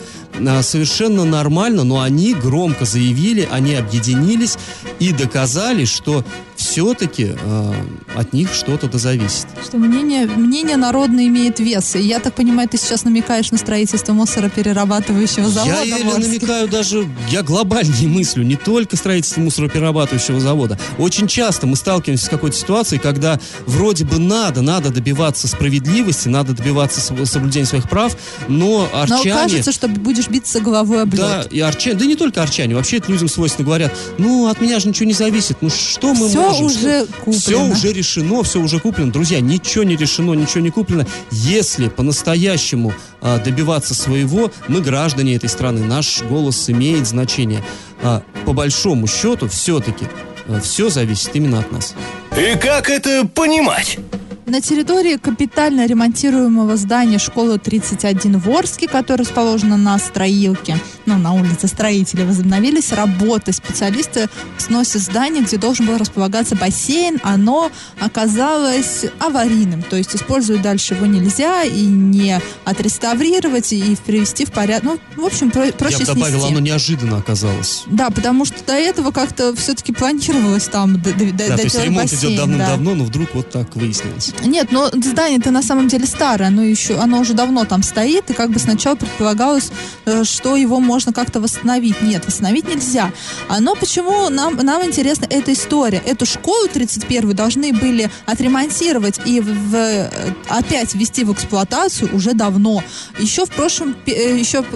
А, 0.47 0.63
совершенно 0.63 1.25
нормально, 1.25 1.85
но 1.85 2.01
они 2.01 2.35
громко 2.35 2.85
заявили, 2.85 3.49
они 3.51 3.75
объединились 3.75 4.57
и 4.99 5.13
доказали, 5.13 5.85
что 5.85 6.25
все-таки 6.57 7.35
э, 7.39 7.73
от 8.15 8.33
них 8.33 8.53
что-то 8.53 8.89
да 8.89 8.99
зависит. 8.99 9.47
Что 9.65 9.79
мнение, 9.79 10.27
мнение 10.27 10.77
народное 10.77 11.27
имеет 11.27 11.61
вес. 11.61 11.97
И 11.97 12.01
я 12.01 12.21
так 12.21 12.35
понимаю, 12.35 12.69
ты 12.69 12.79
сейчас 12.79 13.05
намекаешь 13.05 13.51
на 13.51 13.59
строительство 13.59 14.13
мусороперерабатывающего 14.13 15.49
завода. 15.49 15.85
Я 15.85 15.99
еле 15.99 16.13
намекаю 16.13 16.69
даже, 16.69 17.09
я 17.31 17.43
глобальнее 17.43 18.09
мыслю, 18.09 18.45
не 18.45 18.57
только 18.57 18.97
строительство 18.97 19.41
мусороперерабатывающего 19.41 20.41
завода. 20.41 20.79
Очень 20.99 21.27
часто 21.27 21.67
мы 21.67 21.77
сталкиваемся 21.77 22.27
с 22.27 22.29
какой-то 22.29 22.57
ситуацией, 22.57 23.01
когда 23.01 23.41
вроде 23.67 24.05
бы 24.05 24.19
надо, 24.19 24.63
надо 24.63 24.91
добиваться 24.91 25.49
справедливости, 25.49 26.29
надо 26.29 26.53
добиваться 26.53 27.01
соблюдения 27.27 27.67
своих 27.67 27.89
прав, 27.89 28.17
но 28.49 28.89
арчане... 28.93 29.35
Но 29.35 29.41
кажется, 29.41 29.73
что 29.73 29.89
будешь 29.89 30.29
биться 30.29 30.61
головой 30.61 31.03
об 31.03 31.15
лед. 31.15 31.21
Да, 31.21 31.43
и 31.51 31.61
арчане, 31.61 31.97
да 31.97 32.05
не 32.07 32.17
только 32.17 32.43
арчане, 32.43 32.75
вообще 32.75 32.99
это 32.99 33.11
людям 33.11 33.29
свойственно 33.29 33.67
говорят, 33.67 33.97
ну, 34.19 34.49
от 34.49 34.61
меня 34.61 34.79
же 34.79 34.89
ничего 34.89 35.07
не 35.07 35.13
зависит, 35.15 35.59
ну, 35.61 35.71
что 35.71 36.15
мы 36.15 36.29
Все 36.29 36.54
можем 36.63 36.67
уже 36.67 37.07
куплено. 37.07 37.39
Все 37.39 37.63
уже 37.63 37.93
решено, 37.93 38.43
все 38.43 38.61
уже 38.61 38.81
куплено. 38.81 39.13
Друзья, 39.13 39.41
ничего 39.41 39.85
не 39.85 39.97
решено, 39.97 40.33
ничего 40.35 40.61
не 40.61 40.71
куплено. 40.71 41.07
Если 41.31 41.89
по-настоящему 41.89 42.95
а, 43.21 43.39
добиваться 43.39 43.95
своего, 43.95 44.51
мы 44.69 44.81
граждане 44.81 45.37
этой 45.37 45.49
страны, 45.49 45.85
наш 45.85 46.23
голос 46.23 46.69
имеет 46.71 47.07
значение. 47.07 47.65
А, 48.03 48.23
по 48.45 48.53
большому 48.53 49.07
счету, 49.07 49.49
все-таки 49.49 50.07
а, 50.49 50.61
все 50.61 50.91
зависит 50.91 51.31
именно 51.35 51.61
от 51.61 51.73
нас. 51.73 51.95
И 52.37 52.57
как 52.59 52.91
это 52.91 53.27
понимать? 53.27 53.99
На 54.47 54.61
территории 54.61 55.17
капитально 55.17 55.87
ремонтируемого 55.87 56.77
здания 56.77 57.19
школы 57.19 57.59
31 57.59 58.39
в 58.39 58.51
Орске, 58.51 58.87
которое 58.87 59.25
расположено 59.25 59.79
на 59.79 59.99
Строилке, 59.99 60.79
ну, 61.07 61.17
на 61.17 61.33
улице 61.33 61.67
строителей, 61.67 62.25
возобновились 62.25 62.93
работы. 62.93 63.55
Специалисты 63.55 64.29
сносят 64.59 65.01
здание, 65.01 65.43
где 65.43 65.57
должен 65.57 65.87
был 65.87 65.97
располагаться 65.97 66.57
бассейн. 66.57 67.21
Оно 67.23 67.71
оказалось 68.01 69.07
аварийным, 69.19 69.83
то 69.83 69.97
есть 69.97 70.15
использовать 70.15 70.61
дальше 70.61 70.93
его 70.93 71.07
нельзя 71.07 71.63
и 71.65 71.81
не 71.87 72.39
отреставрировать, 72.67 73.73
и 73.73 73.97
привести 74.05 74.45
в 74.45 74.53
порядок. 74.53 75.01
Ну, 75.17 75.23
в 75.23 75.27
общем, 75.27 75.51
про- 75.51 75.73
проще 75.73 75.97
Я 76.01 76.05
добавил, 76.07 76.41
снести. 76.41 76.49
оно 76.53 76.61
неожиданно 76.61 77.17
оказалось. 77.17 77.85
Да, 77.87 78.11
потому 78.11 78.45
что 78.45 78.63
до 78.67 78.75
этого 78.75 79.11
как-то 79.11 79.55
все-таки 79.57 79.93
планировалось 79.95 80.65
там 80.65 81.01
д- 81.01 81.13
д- 81.15 81.33
д- 81.33 81.49
Да, 81.49 81.57
то 81.57 81.63
есть 81.63 81.83
ремонт 81.83 82.11
бассейн, 82.13 82.21
идет 82.35 82.37
да. 82.37 82.43
давным-давно, 82.43 82.95
но 82.95 83.05
вдруг 83.05 83.35
вот 83.35 83.51
так 83.51 83.75
выяснилось. 83.75 84.34
Нет, 84.43 84.73
но 84.73 84.89
здание-то 84.91 85.51
на 85.51 85.63
самом 85.63 85.89
деле 85.89 86.07
старое, 86.07 86.49
оно 86.49 86.63
еще, 86.63 86.97
оно 86.99 87.21
уже 87.21 87.33
давно 87.35 87.65
там 87.65 87.83
стоит, 87.83 88.31
и 88.31 88.35
как 88.35 88.51
бы 88.51 88.59
сначала 88.59 88.95
предполагалось, 88.95 89.71
э, 90.05 90.25
что 90.25 90.57
его 90.57 90.81
можно 90.81 91.13
как-то 91.13 91.41
восстановить. 91.41 92.03
Нет, 92.03 92.27
восстановить 92.27 92.69
нельзя. 92.69 93.11
А, 93.49 93.61
Но 93.61 93.75
почему 93.75 94.29
нам, 94.29 94.57
нам 94.57 94.85
интересна 94.85 95.27
эта 95.31 95.53
история? 95.53 96.03
Эту 96.05 96.27
школу 96.27 96.69
31 96.69 97.33
должны 97.35 97.73
были 97.73 98.11
отремонтировать 98.27 99.21
и 99.25 99.41
в- 99.41 99.47
в- 99.47 100.11
опять 100.49 100.95
ввести 100.95 101.25
в 101.25 101.33
эксплуатацию 101.33 102.15
уже 102.15 102.35
давно. 102.35 102.83
Еще 103.19 103.47
в 103.47 103.51
прошлом, 103.51 103.97
э, 104.07 104.37
еще 104.39 104.63
в 104.63 104.67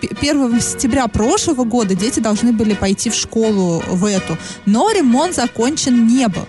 пе- 0.00 0.14
1 0.20 0.60
сентября 0.60 1.08
прошлого 1.08 1.64
года 1.64 1.94
дети 1.94 2.20
должны 2.20 2.52
были 2.52 2.74
пойти 2.74 3.10
в 3.10 3.14
школу 3.14 3.82
в 3.88 4.04
эту, 4.04 4.38
но 4.66 4.90
ремонт 4.92 5.34
закончен 5.34 6.06
не 6.06 6.28
был. 6.28 6.46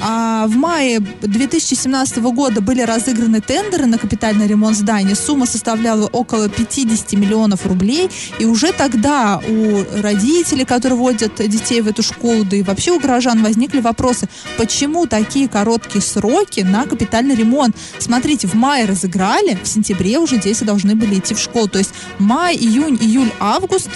А 0.00 0.46
в 0.46 0.56
мае 0.56 1.00
2017 1.00 2.18
года 2.18 2.60
были 2.60 2.82
разыграны 2.82 3.40
тендеры 3.40 3.86
на 3.86 3.98
капитальный 3.98 4.46
ремонт 4.46 4.76
здания. 4.76 5.14
Сумма 5.14 5.46
составляла 5.46 6.06
около 6.06 6.48
50 6.48 7.12
миллионов 7.14 7.66
рублей. 7.66 8.10
И 8.38 8.44
уже 8.44 8.72
тогда 8.72 9.40
у 9.48 9.84
родителей, 10.00 10.64
которые 10.64 10.98
водят 10.98 11.34
детей 11.36 11.80
в 11.80 11.88
эту 11.88 12.02
школу, 12.02 12.44
да 12.44 12.56
и 12.56 12.62
вообще 12.62 12.92
у 12.92 13.00
горожан 13.00 13.42
возникли 13.42 13.80
вопросы, 13.80 14.28
почему 14.56 15.06
такие 15.06 15.48
короткие 15.48 16.02
сроки 16.02 16.60
на 16.60 16.84
капитальный 16.84 17.34
ремонт? 17.34 17.76
Смотрите, 17.98 18.46
в 18.46 18.54
мае 18.54 18.84
разыграли, 18.84 19.58
в 19.62 19.66
сентябре 19.66 20.18
уже 20.18 20.38
дети 20.38 20.64
должны 20.64 20.94
были 20.94 21.18
идти 21.18 21.34
в 21.34 21.40
школу. 21.40 21.68
То 21.68 21.78
есть 21.78 21.90
май, 22.18 22.56
июнь, 22.56 22.98
июль, 23.00 23.32
август 23.40 23.88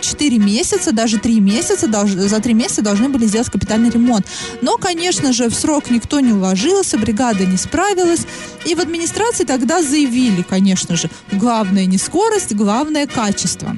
4 0.00 0.38
месяца, 0.38 0.92
даже 0.92 1.18
3 1.18 1.40
месяца, 1.40 1.88
за 2.06 2.40
3 2.40 2.54
месяца 2.54 2.82
должны 2.82 3.08
были 3.08 3.26
сделать 3.26 3.50
капитальный 3.50 3.90
ремонт. 3.90 4.26
Но, 4.60 4.76
конечно 4.76 5.32
же, 5.32 5.48
в 5.48 5.54
срок 5.54 5.90
никто 5.90 6.20
не 6.20 6.32
уложился, 6.32 6.98
бригада 6.98 7.46
не 7.46 7.56
справилась. 7.56 8.26
И 8.66 8.74
в 8.74 8.80
администрации 8.80 9.44
тогда 9.44 9.82
заявили, 9.82 10.42
конечно 10.42 10.96
же, 10.96 11.10
главное 11.32 11.86
не 11.86 11.98
скорость, 11.98 12.54
главное 12.54 13.06
качество. 13.06 13.76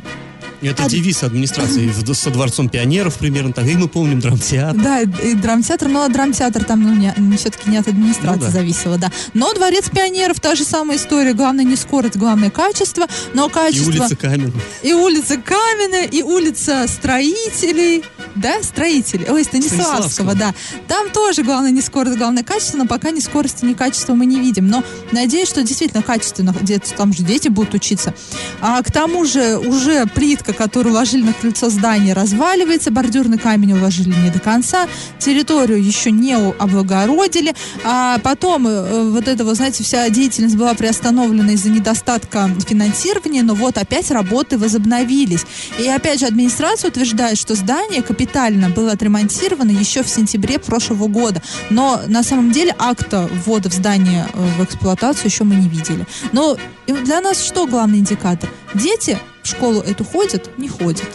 Это 0.71 0.85
А- 0.85 0.89
девиз 0.89 1.23
администрации 1.23 1.91
со 2.13 2.31
Дворцом 2.31 2.69
пионеров 2.69 3.17
примерно 3.19 3.53
так. 3.53 3.67
И 3.67 3.77
мы 3.77 3.89
помним 3.89 4.21
драмтеатр. 4.21 4.79
Да, 4.81 5.01
и 5.01 5.07
и 5.25 5.35
драмтеатр, 5.35 5.89
но 5.89 6.09
драмтеатр 6.09 6.65
там 6.65 6.83
ну, 6.83 6.95
не, 6.95 7.37
все-таки 7.37 7.71
не 7.71 7.77
от 7.79 7.89
администрации 7.89 8.41
Ну 8.41 8.47
да. 8.47 8.51
зависело, 8.51 8.99
да. 8.99 9.11
Но 9.33 9.53
Дворец 9.55 9.89
пионеров, 9.91 10.41
та 10.41 10.55
же 10.55 10.65
самая 10.65 10.97
история. 10.99 11.33
Главное 11.33 11.65
не 11.65 11.77
скорость, 11.77 12.17
главное 12.17 12.51
качество. 12.51 13.07
Но 13.35 13.47
И 13.47 13.51
качество... 13.51 13.91
улица 13.91 14.17
Каменная. 14.17 14.53
И 14.83 14.93
улица 14.93 15.37
Каменная, 15.37 16.05
и 16.05 16.23
улица 16.23 16.87
Строителей, 16.89 18.05
да, 18.35 18.63
Строителей, 18.63 19.27
ой, 19.29 19.45
Станиславского, 19.45 20.09
Станиславского. 20.09 20.35
да. 20.35 20.55
Там 20.89 21.11
тоже 21.11 21.43
главное 21.43 21.71
не 21.71 21.81
скорость, 21.81 22.19
главное 22.19 22.43
качество, 22.43 22.79
но 22.79 22.87
пока 22.87 23.11
ни 23.11 23.21
скорости, 23.21 23.65
ни 23.65 23.75
качества 23.75 24.15
мы 24.15 24.27
не 24.27 24.41
видим. 24.41 24.69
Но 24.69 24.83
надеюсь, 25.13 25.49
что 25.49 25.63
действительно 25.63 26.03
качественно, 26.03 26.55
где-то 26.59 26.93
там 26.95 27.13
же 27.13 27.23
дети 27.23 27.49
будут 27.49 27.75
учиться. 27.75 28.15
А 28.61 28.83
к 28.83 28.91
тому 28.91 29.25
же 29.25 29.59
уже 29.59 30.07
плитка, 30.07 30.53
которую 30.53 30.93
уложили 30.93 31.23
на 31.23 31.33
крыльцо 31.33 31.71
здания, 31.71 32.13
разваливается, 32.13 32.91
бордюрный 32.91 33.39
камень 33.39 33.73
уложили 33.73 34.15
не 34.15 34.31
до 34.31 34.41
конца, 34.41 34.89
территорию 35.19 35.83
еще 35.83 36.11
не 36.11 36.35
облагородили, 36.35 37.55
а 37.85 38.19
потом 38.19 38.67
э, 38.67 39.11
вот 39.11 39.29
это, 39.29 39.45
вот, 39.45 39.57
знаете, 39.57 39.85
вся 39.85 40.09
деятельность 40.11 40.57
была 40.57 40.75
приостановлена 40.75 41.53
из-за 41.53 41.71
недостатка 41.71 42.51
финансирования, 42.67 43.43
но 43.43 43.55
вот 43.55 43.79
опять 43.79 44.11
работы 44.11 44.59
возобновились. 44.59 45.45
И 45.79 45.87
опять 45.89 46.21
же 46.21 46.27
администрация 46.27 46.91
утверждает, 46.91 47.39
что 47.39 47.55
здание 47.55 48.03
капитально 48.03 48.24
было 48.69 48.93
отремонтировано 48.93 49.71
еще 49.71 50.03
в 50.03 50.09
сентябре 50.09 50.59
прошлого 50.59 51.09
года, 51.09 51.43
но 51.71 52.01
на 52.07 52.23
самом 52.23 52.53
деле 52.53 52.75
акта 52.79 53.29
ввода 53.45 53.71
в 53.71 53.73
здание 53.73 54.27
э, 54.33 54.47
в 54.59 54.65
эксплуатацию 54.65 55.27
еще 55.27 55.45
мы 55.45 55.55
не 55.57 55.69
видели. 55.69 56.07
Но 56.33 56.57
для 56.87 57.21
нас 57.21 57.43
что 57.43 57.67
главный 57.67 57.99
индикатор? 57.99 58.51
Дети 58.75 59.19
в 59.43 59.49
школу 59.49 59.81
эту 59.81 60.05
ходят? 60.05 60.51
Не 60.59 60.69
ходят. 60.69 61.09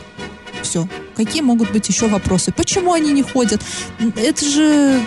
Все. 0.62 0.88
Какие 1.16 1.42
могут 1.42 1.72
быть 1.72 1.88
еще 1.90 2.08
вопросы? 2.08 2.52
Почему 2.52 2.94
они 2.94 3.12
не 3.12 3.24
ходят? 3.24 3.62
Это 4.16 4.46
же 4.46 5.02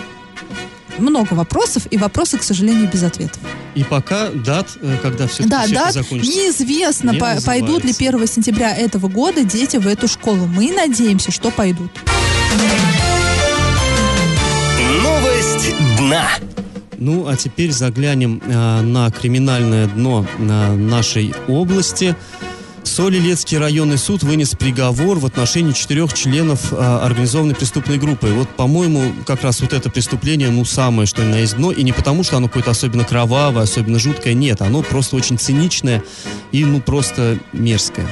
много 0.99 1.33
вопросов, 1.33 1.83
и 1.91 1.97
вопросы, 1.97 2.37
к 2.37 2.43
сожалению, 2.43 2.89
без 2.91 3.03
ответов. 3.03 3.39
И 3.75 3.83
пока 3.83 4.29
дат, 4.29 4.67
э, 4.81 4.97
когда 5.01 5.27
все 5.27 5.43
Да, 5.43 5.63
это 5.65 5.73
да, 5.73 5.91
закончится. 5.91 6.31
неизвестно, 6.37 7.11
не 7.11 7.17
по- 7.19 7.41
пойдут 7.45 7.83
ли 7.83 7.89
называется. 7.91 8.03
1 8.17 8.27
сентября 8.27 8.75
этого 8.75 9.07
года 9.07 9.43
дети 9.43 9.77
в 9.77 9.87
эту 9.87 10.07
школу. 10.07 10.45
Мы 10.45 10.71
надеемся, 10.71 11.31
что 11.31 11.49
пойдут. 11.51 11.91
Новость 15.01 15.75
дна. 15.97 16.27
Ну, 16.97 17.27
а 17.27 17.35
теперь 17.35 17.71
заглянем 17.71 18.41
э, 18.45 18.81
на 18.81 19.09
криминальное 19.11 19.87
дно 19.87 20.25
э, 20.39 20.43
нашей 20.75 21.33
области. 21.47 22.15
Солилецкий 22.83 23.57
районный 23.57 23.97
суд 23.97 24.23
вынес 24.23 24.51
приговор 24.51 25.17
в 25.17 25.25
отношении 25.25 25.71
четырех 25.71 26.13
членов 26.13 26.71
э, 26.71 26.75
организованной 26.75 27.55
преступной 27.55 27.97
группы. 27.97 28.27
Вот, 28.27 28.49
по-моему, 28.49 29.13
как 29.25 29.43
раз 29.43 29.61
вот 29.61 29.73
это 29.73 29.89
преступление, 29.89 30.49
ну, 30.49 30.65
самое, 30.65 31.07
что 31.07 31.23
ни 31.23 31.31
на 31.31 31.35
есть 31.37 31.55
дно. 31.55 31.71
И 31.71 31.81
не 31.83 31.93
потому, 31.93 32.23
что 32.23 32.37
оно 32.37 32.47
какое-то 32.47 32.71
особенно 32.71 33.03
кровавое, 33.05 33.63
особенно 33.63 33.99
жуткое. 33.99 34.33
Нет, 34.33 34.61
оно 34.61 34.83
просто 34.83 35.15
очень 35.15 35.39
циничное 35.39 36.03
и, 36.51 36.65
ну, 36.65 36.81
просто 36.81 37.39
мерзкое. 37.53 38.05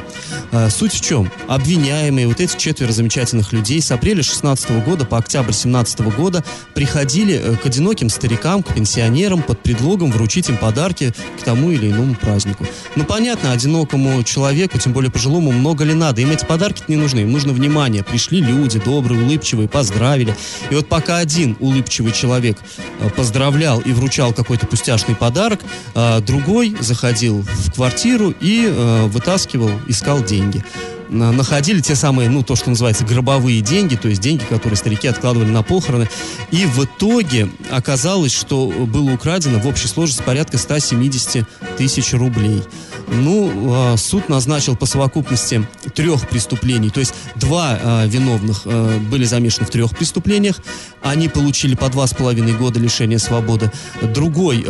Э, 0.51 0.69
суть 0.69 0.93
в 0.93 1.01
чем? 1.01 1.29
Обвиняемые, 1.47 2.27
вот 2.27 2.39
эти 2.39 2.57
четверо 2.57 2.91
замечательных 2.91 3.53
людей 3.53 3.81
с 3.81 3.91
апреля 3.91 4.23
16 4.23 4.83
года 4.83 5.05
по 5.05 5.17
октябрь 5.17 5.53
17 5.53 5.99
года 6.15 6.43
приходили 6.73 7.35
э, 7.35 7.55
к 7.57 7.65
одиноким 7.65 8.09
старикам, 8.09 8.63
к 8.63 8.73
пенсионерам 8.73 9.43
под 9.43 9.61
предлогом 9.61 10.11
вручить 10.11 10.49
им 10.49 10.57
подарки 10.57 11.13
к 11.39 11.43
тому 11.43 11.71
или 11.71 11.91
иному 11.91 12.15
празднику. 12.15 12.65
Ну, 12.95 13.03
понятно, 13.03 13.51
одинокому 13.51 14.23
человеку, 14.23 14.60
тем 14.67 14.93
более 14.93 15.11
пожилому, 15.11 15.51
много 15.51 15.83
ли 15.83 15.93
надо? 15.93 16.21
Им 16.21 16.31
эти 16.31 16.45
подарки 16.45 16.83
не 16.87 16.95
нужны, 16.95 17.19
им 17.21 17.31
нужно 17.31 17.53
внимание. 17.53 18.03
Пришли 18.03 18.41
люди 18.41 18.79
добрые, 18.79 19.21
улыбчивые, 19.21 19.67
поздравили. 19.67 20.35
И 20.69 20.75
вот 20.75 20.87
пока 20.87 21.17
один 21.17 21.55
улыбчивый 21.59 22.11
человек 22.11 22.57
э, 22.99 23.09
поздравлял 23.09 23.79
и 23.79 23.91
вручал 23.91 24.33
какой-то 24.33 24.67
пустяшный 24.67 25.15
подарок, 25.15 25.61
э, 25.95 26.19
другой 26.21 26.75
заходил 26.79 27.41
в 27.41 27.71
квартиру 27.73 28.33
и 28.39 28.65
э, 28.67 29.05
вытаскивал, 29.07 29.71
искал 29.87 30.23
деньги. 30.23 30.63
На- 31.09 31.31
Находили 31.33 31.81
те 31.81 31.93
самые, 31.95 32.29
ну, 32.29 32.41
то, 32.41 32.55
что 32.55 32.69
называется, 32.69 33.03
гробовые 33.03 33.59
деньги, 33.61 33.95
то 33.95 34.07
есть 34.07 34.21
деньги, 34.21 34.43
которые 34.43 34.77
старики 34.77 35.07
откладывали 35.09 35.49
на 35.49 35.61
похороны. 35.61 36.07
И 36.51 36.65
в 36.65 36.85
итоге 36.85 37.49
оказалось, 37.69 38.31
что 38.33 38.67
было 38.69 39.11
украдено 39.11 39.59
в 39.59 39.67
общей 39.67 39.87
сложности 39.89 40.23
порядка 40.23 40.57
170 40.57 41.45
тысяч 41.77 42.13
рублей. 42.13 42.63
Ну, 43.11 43.73
а, 43.73 43.97
суд 43.97 44.29
назначил 44.29 44.75
по 44.75 44.85
совокупности 44.85 45.67
трех 45.93 46.29
преступлений, 46.29 46.89
то 46.89 47.01
есть 47.01 47.13
два 47.35 47.77
а, 47.81 48.05
виновных 48.05 48.61
а, 48.65 48.99
были 48.99 49.25
замешаны 49.25 49.65
в 49.65 49.69
трех 49.69 49.95
преступлениях, 49.95 50.59
они 51.03 51.27
получили 51.27 51.75
по 51.75 51.89
два 51.89 52.07
с 52.07 52.13
половиной 52.13 52.53
года 52.53 52.79
лишения 52.79 53.17
свободы. 53.17 53.71
Другой 54.01 54.65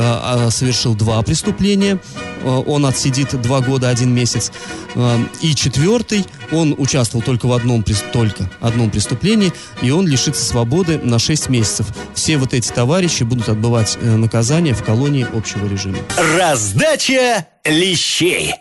совершил 0.50 0.96
два 0.96 1.22
преступления, 1.22 2.00
он 2.44 2.86
отсидит 2.86 3.40
два 3.42 3.62
года, 3.62 3.90
один 3.90 4.14
месяц. 4.14 4.52
И 5.42 5.54
четвертый, 5.56 6.26
он 6.52 6.76
участвовал 6.78 7.24
только 7.24 7.48
в 7.48 7.54
одном, 7.54 7.84
только 8.14 8.50
одном 8.60 8.90
преступлении, 8.90 9.54
и 9.82 9.92
он 9.92 10.08
лишится 10.08 10.44
свободы 10.44 11.00
на 11.00 11.20
6 11.20 11.50
месяцев. 11.50 11.88
Все 12.14 12.38
вот 12.38 12.54
эти 12.54 12.72
товарищи 12.72 13.24
будут 13.24 13.50
отбывать 13.50 13.98
э, 14.02 14.16
наказание 14.16 14.74
в 14.74 14.84
колонии 14.84 15.26
общего 15.34 15.68
режима. 15.68 15.98
Раздача 16.38 17.48
лещей. 17.66 18.54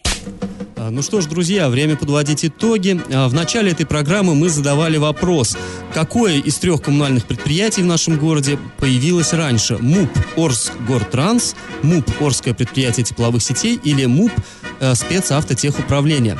А, 0.77 0.91
Ну 0.91 1.03
что 1.03 1.21
ж, 1.21 1.27
друзья, 1.27 1.69
время 1.69 1.97
подводить 1.97 2.45
итоги. 2.45 3.01
А, 3.13 3.29
В 3.29 3.35
начале 3.35 3.73
этой 3.73 3.87
программы 3.87 4.35
мы 4.35 4.49
задавали 4.49 4.97
вопрос, 4.97 5.57
какое 5.95 6.39
из 6.41 6.57
трех 6.57 6.83
коммунальных 6.83 7.27
предприятий 7.27 7.83
в 7.83 7.87
нашем 7.87 8.19
городе 8.19 8.59
появилось 8.79 9.33
раньше? 9.33 9.79
МУП 9.79 10.11
Орскгортранс, 10.37 11.55
МУП 11.83 12.11
Орское 12.21 12.55
предприятие 12.55 13.05
тепловых 13.05 13.43
сетей 13.43 13.79
или 13.83 14.07
МУП 14.07 14.33
э, 14.81 14.95
спецавтотехуправление? 14.95 16.39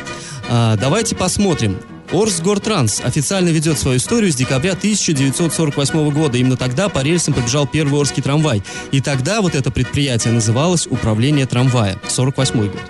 А, 0.49 0.77
Давайте 0.77 1.17
посмотрим. 1.17 1.79
Орсгортранс 2.13 3.01
официально 3.05 3.51
ведет 3.51 3.79
свою 3.79 3.99
историю 3.99 4.33
с 4.33 4.35
декабря 4.35 4.73
1948 4.73 6.11
года. 6.11 6.39
Именно 6.39 6.57
тогда 6.57 6.89
по 6.89 7.01
рельсам 7.01 7.35
побежал 7.35 7.67
первый 7.67 8.01
Орский 8.01 8.23
трамвай. 8.23 8.63
И 8.91 9.01
тогда 9.01 9.41
вот 9.41 9.55
это 9.55 9.71
предприятие 9.71 10.33
называлось 10.33 10.87
Управление 10.89 11.47
трамвая. 11.47 12.01
48 12.09 12.67
год. 12.67 12.81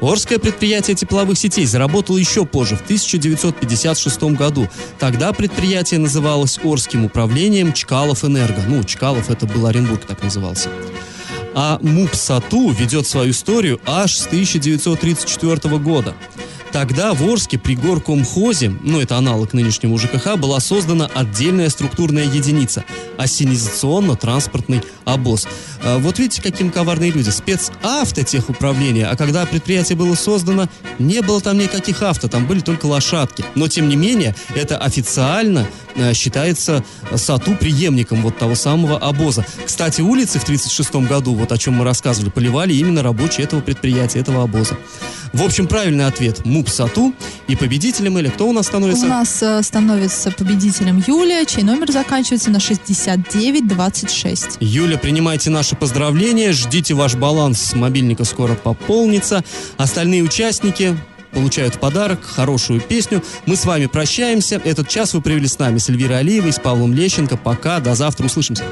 Орское 0.00 0.38
предприятие 0.38 0.94
тепловых 0.94 1.38
сетей 1.38 1.66
заработало 1.66 2.18
еще 2.18 2.46
позже, 2.46 2.76
в 2.76 2.82
1956 2.82 4.22
году. 4.36 4.68
Тогда 4.98 5.32
предприятие 5.32 5.98
называлось 5.98 6.58
Орским 6.62 7.04
управлением 7.06 7.72
Чкалов 7.72 8.24
Энерго. 8.24 8.62
Ну, 8.68 8.84
Чкалов 8.84 9.30
это 9.30 9.46
был 9.46 9.66
Оренбург, 9.66 10.04
так 10.04 10.22
назывался. 10.22 10.68
А 11.54 11.78
МУП 11.82 12.14
САТУ 12.14 12.70
ведет 12.70 13.06
свою 13.06 13.32
историю 13.32 13.80
аж 13.86 14.14
с 14.14 14.26
1934 14.26 15.78
года. 15.78 16.14
Тогда 16.72 17.14
в 17.14 17.22
Орске 17.22 17.58
при 17.58 17.74
горкомхозе, 17.74 18.72
ну 18.82 19.00
это 19.00 19.16
аналог 19.16 19.52
нынешнего 19.52 19.98
ЖКХ, 19.98 20.36
была 20.36 20.60
создана 20.60 21.10
отдельная 21.14 21.70
структурная 21.70 22.24
единица– 22.24 22.84
ассенизационно-транспортный 23.18 24.82
обоз. 25.04 25.46
А 25.82 25.98
вот 25.98 26.18
видите, 26.18 26.42
каким 26.42 26.70
коварные 26.70 27.10
люди. 27.10 27.30
Спецавтотехуправление, 27.30 29.06
а 29.06 29.16
когда 29.16 29.44
предприятие 29.46 29.96
было 29.96 30.14
создано, 30.14 30.68
не 30.98 31.20
было 31.22 31.40
там 31.40 31.58
никаких 31.58 32.02
авто, 32.02 32.28
там 32.28 32.46
были 32.46 32.60
только 32.60 32.86
лошадки. 32.86 33.44
Но 33.54 33.68
тем 33.68 33.88
не 33.88 33.96
менее, 33.96 34.34
это 34.54 34.78
официально 34.78 35.66
считается 36.14 36.84
САТУ 37.14 37.54
преемником 37.54 38.22
вот 38.22 38.38
того 38.38 38.54
самого 38.54 38.98
обоза. 38.98 39.44
Кстати, 39.64 40.00
улицы 40.00 40.38
в 40.38 40.44
1936 40.44 41.08
году, 41.08 41.34
вот 41.34 41.52
о 41.52 41.58
чем 41.58 41.74
мы 41.74 41.84
рассказывали, 41.84 42.30
поливали 42.30 42.74
именно 42.74 43.02
рабочие 43.02 43.44
этого 43.44 43.60
предприятия, 43.60 44.20
этого 44.20 44.42
обоза. 44.42 44.76
В 45.32 45.42
общем, 45.42 45.66
правильный 45.66 46.06
ответ– 46.06 46.44
МУП 46.46 46.68
САТУ. 46.68 47.14
И 47.48 47.56
победителем 47.56 48.18
или 48.18 48.28
кто 48.28 48.48
у 48.48 48.52
нас 48.52 48.66
становится? 48.66 49.06
У 49.06 49.08
нас 49.08 49.42
э, 49.42 49.62
становится 49.62 50.30
победителем 50.30 51.02
Юлия, 51.06 51.44
чей 51.44 51.64
номер 51.64 51.90
заканчивается 51.92 52.50
на 52.50 52.60
6926. 52.60 54.58
Юля, 54.60 54.98
принимайте 54.98 55.50
наши 55.50 55.76
поздравления, 55.76 56.52
ждите 56.52 56.94
ваш 56.94 57.14
баланс 57.14 57.60
с 57.60 57.74
мобильника 57.74 58.24
скоро 58.24 58.54
пополнится. 58.54 59.44
Остальные 59.76 60.22
участники 60.22 60.96
получают 61.32 61.76
в 61.76 61.78
подарок 61.78 62.24
хорошую 62.24 62.80
песню. 62.80 63.22
Мы 63.46 63.56
с 63.56 63.64
вами 63.64 63.86
прощаемся. 63.86 64.60
Этот 64.64 64.88
час 64.88 65.14
вы 65.14 65.20
провели 65.20 65.46
с 65.46 65.58
нами 65.58 65.78
с 65.78 65.88
Эльвирой 65.88 66.20
Алиевой, 66.20 66.52
с 66.52 66.58
Павлом 66.58 66.94
Лещенко. 66.94 67.36
Пока, 67.36 67.80
до 67.80 67.94
завтра, 67.94 68.26
услышимся. 68.26 68.64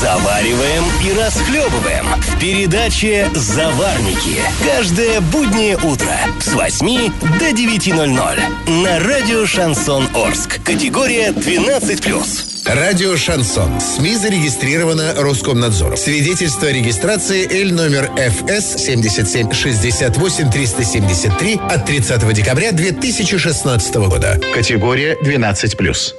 Завариваем 0.00 0.84
и 1.04 1.18
расхлебываем 1.18 2.06
в 2.20 2.38
передаче 2.38 3.30
«Заварники». 3.34 4.40
Каждое 4.64 5.20
буднее 5.20 5.76
утро 5.78 6.12
с 6.38 6.52
8 6.52 7.12
до 7.38 7.50
9.00 7.50 8.82
на 8.82 8.98
радио 9.00 9.46
«Шансон 9.46 10.06
Орск». 10.14 10.62
Категория 10.62 11.30
12+. 11.30 12.55
Радио 12.68 13.16
«Шансон». 13.16 13.80
СМИ 13.80 14.16
зарегистрировано 14.16 15.14
Роскомнадзором. 15.16 15.96
Свидетельство 15.96 16.66
о 16.66 16.72
регистрации 16.72 17.46
Л 17.62 17.72
номер 17.72 18.10
ФС 18.16 18.82
77 18.82 19.52
68 19.52 20.50
373 20.50 21.60
от 21.70 21.86
30 21.86 22.32
декабря 22.34 22.72
2016 22.72 23.94
года. 23.94 24.40
Категория 24.52 25.16
12+. 25.22 26.14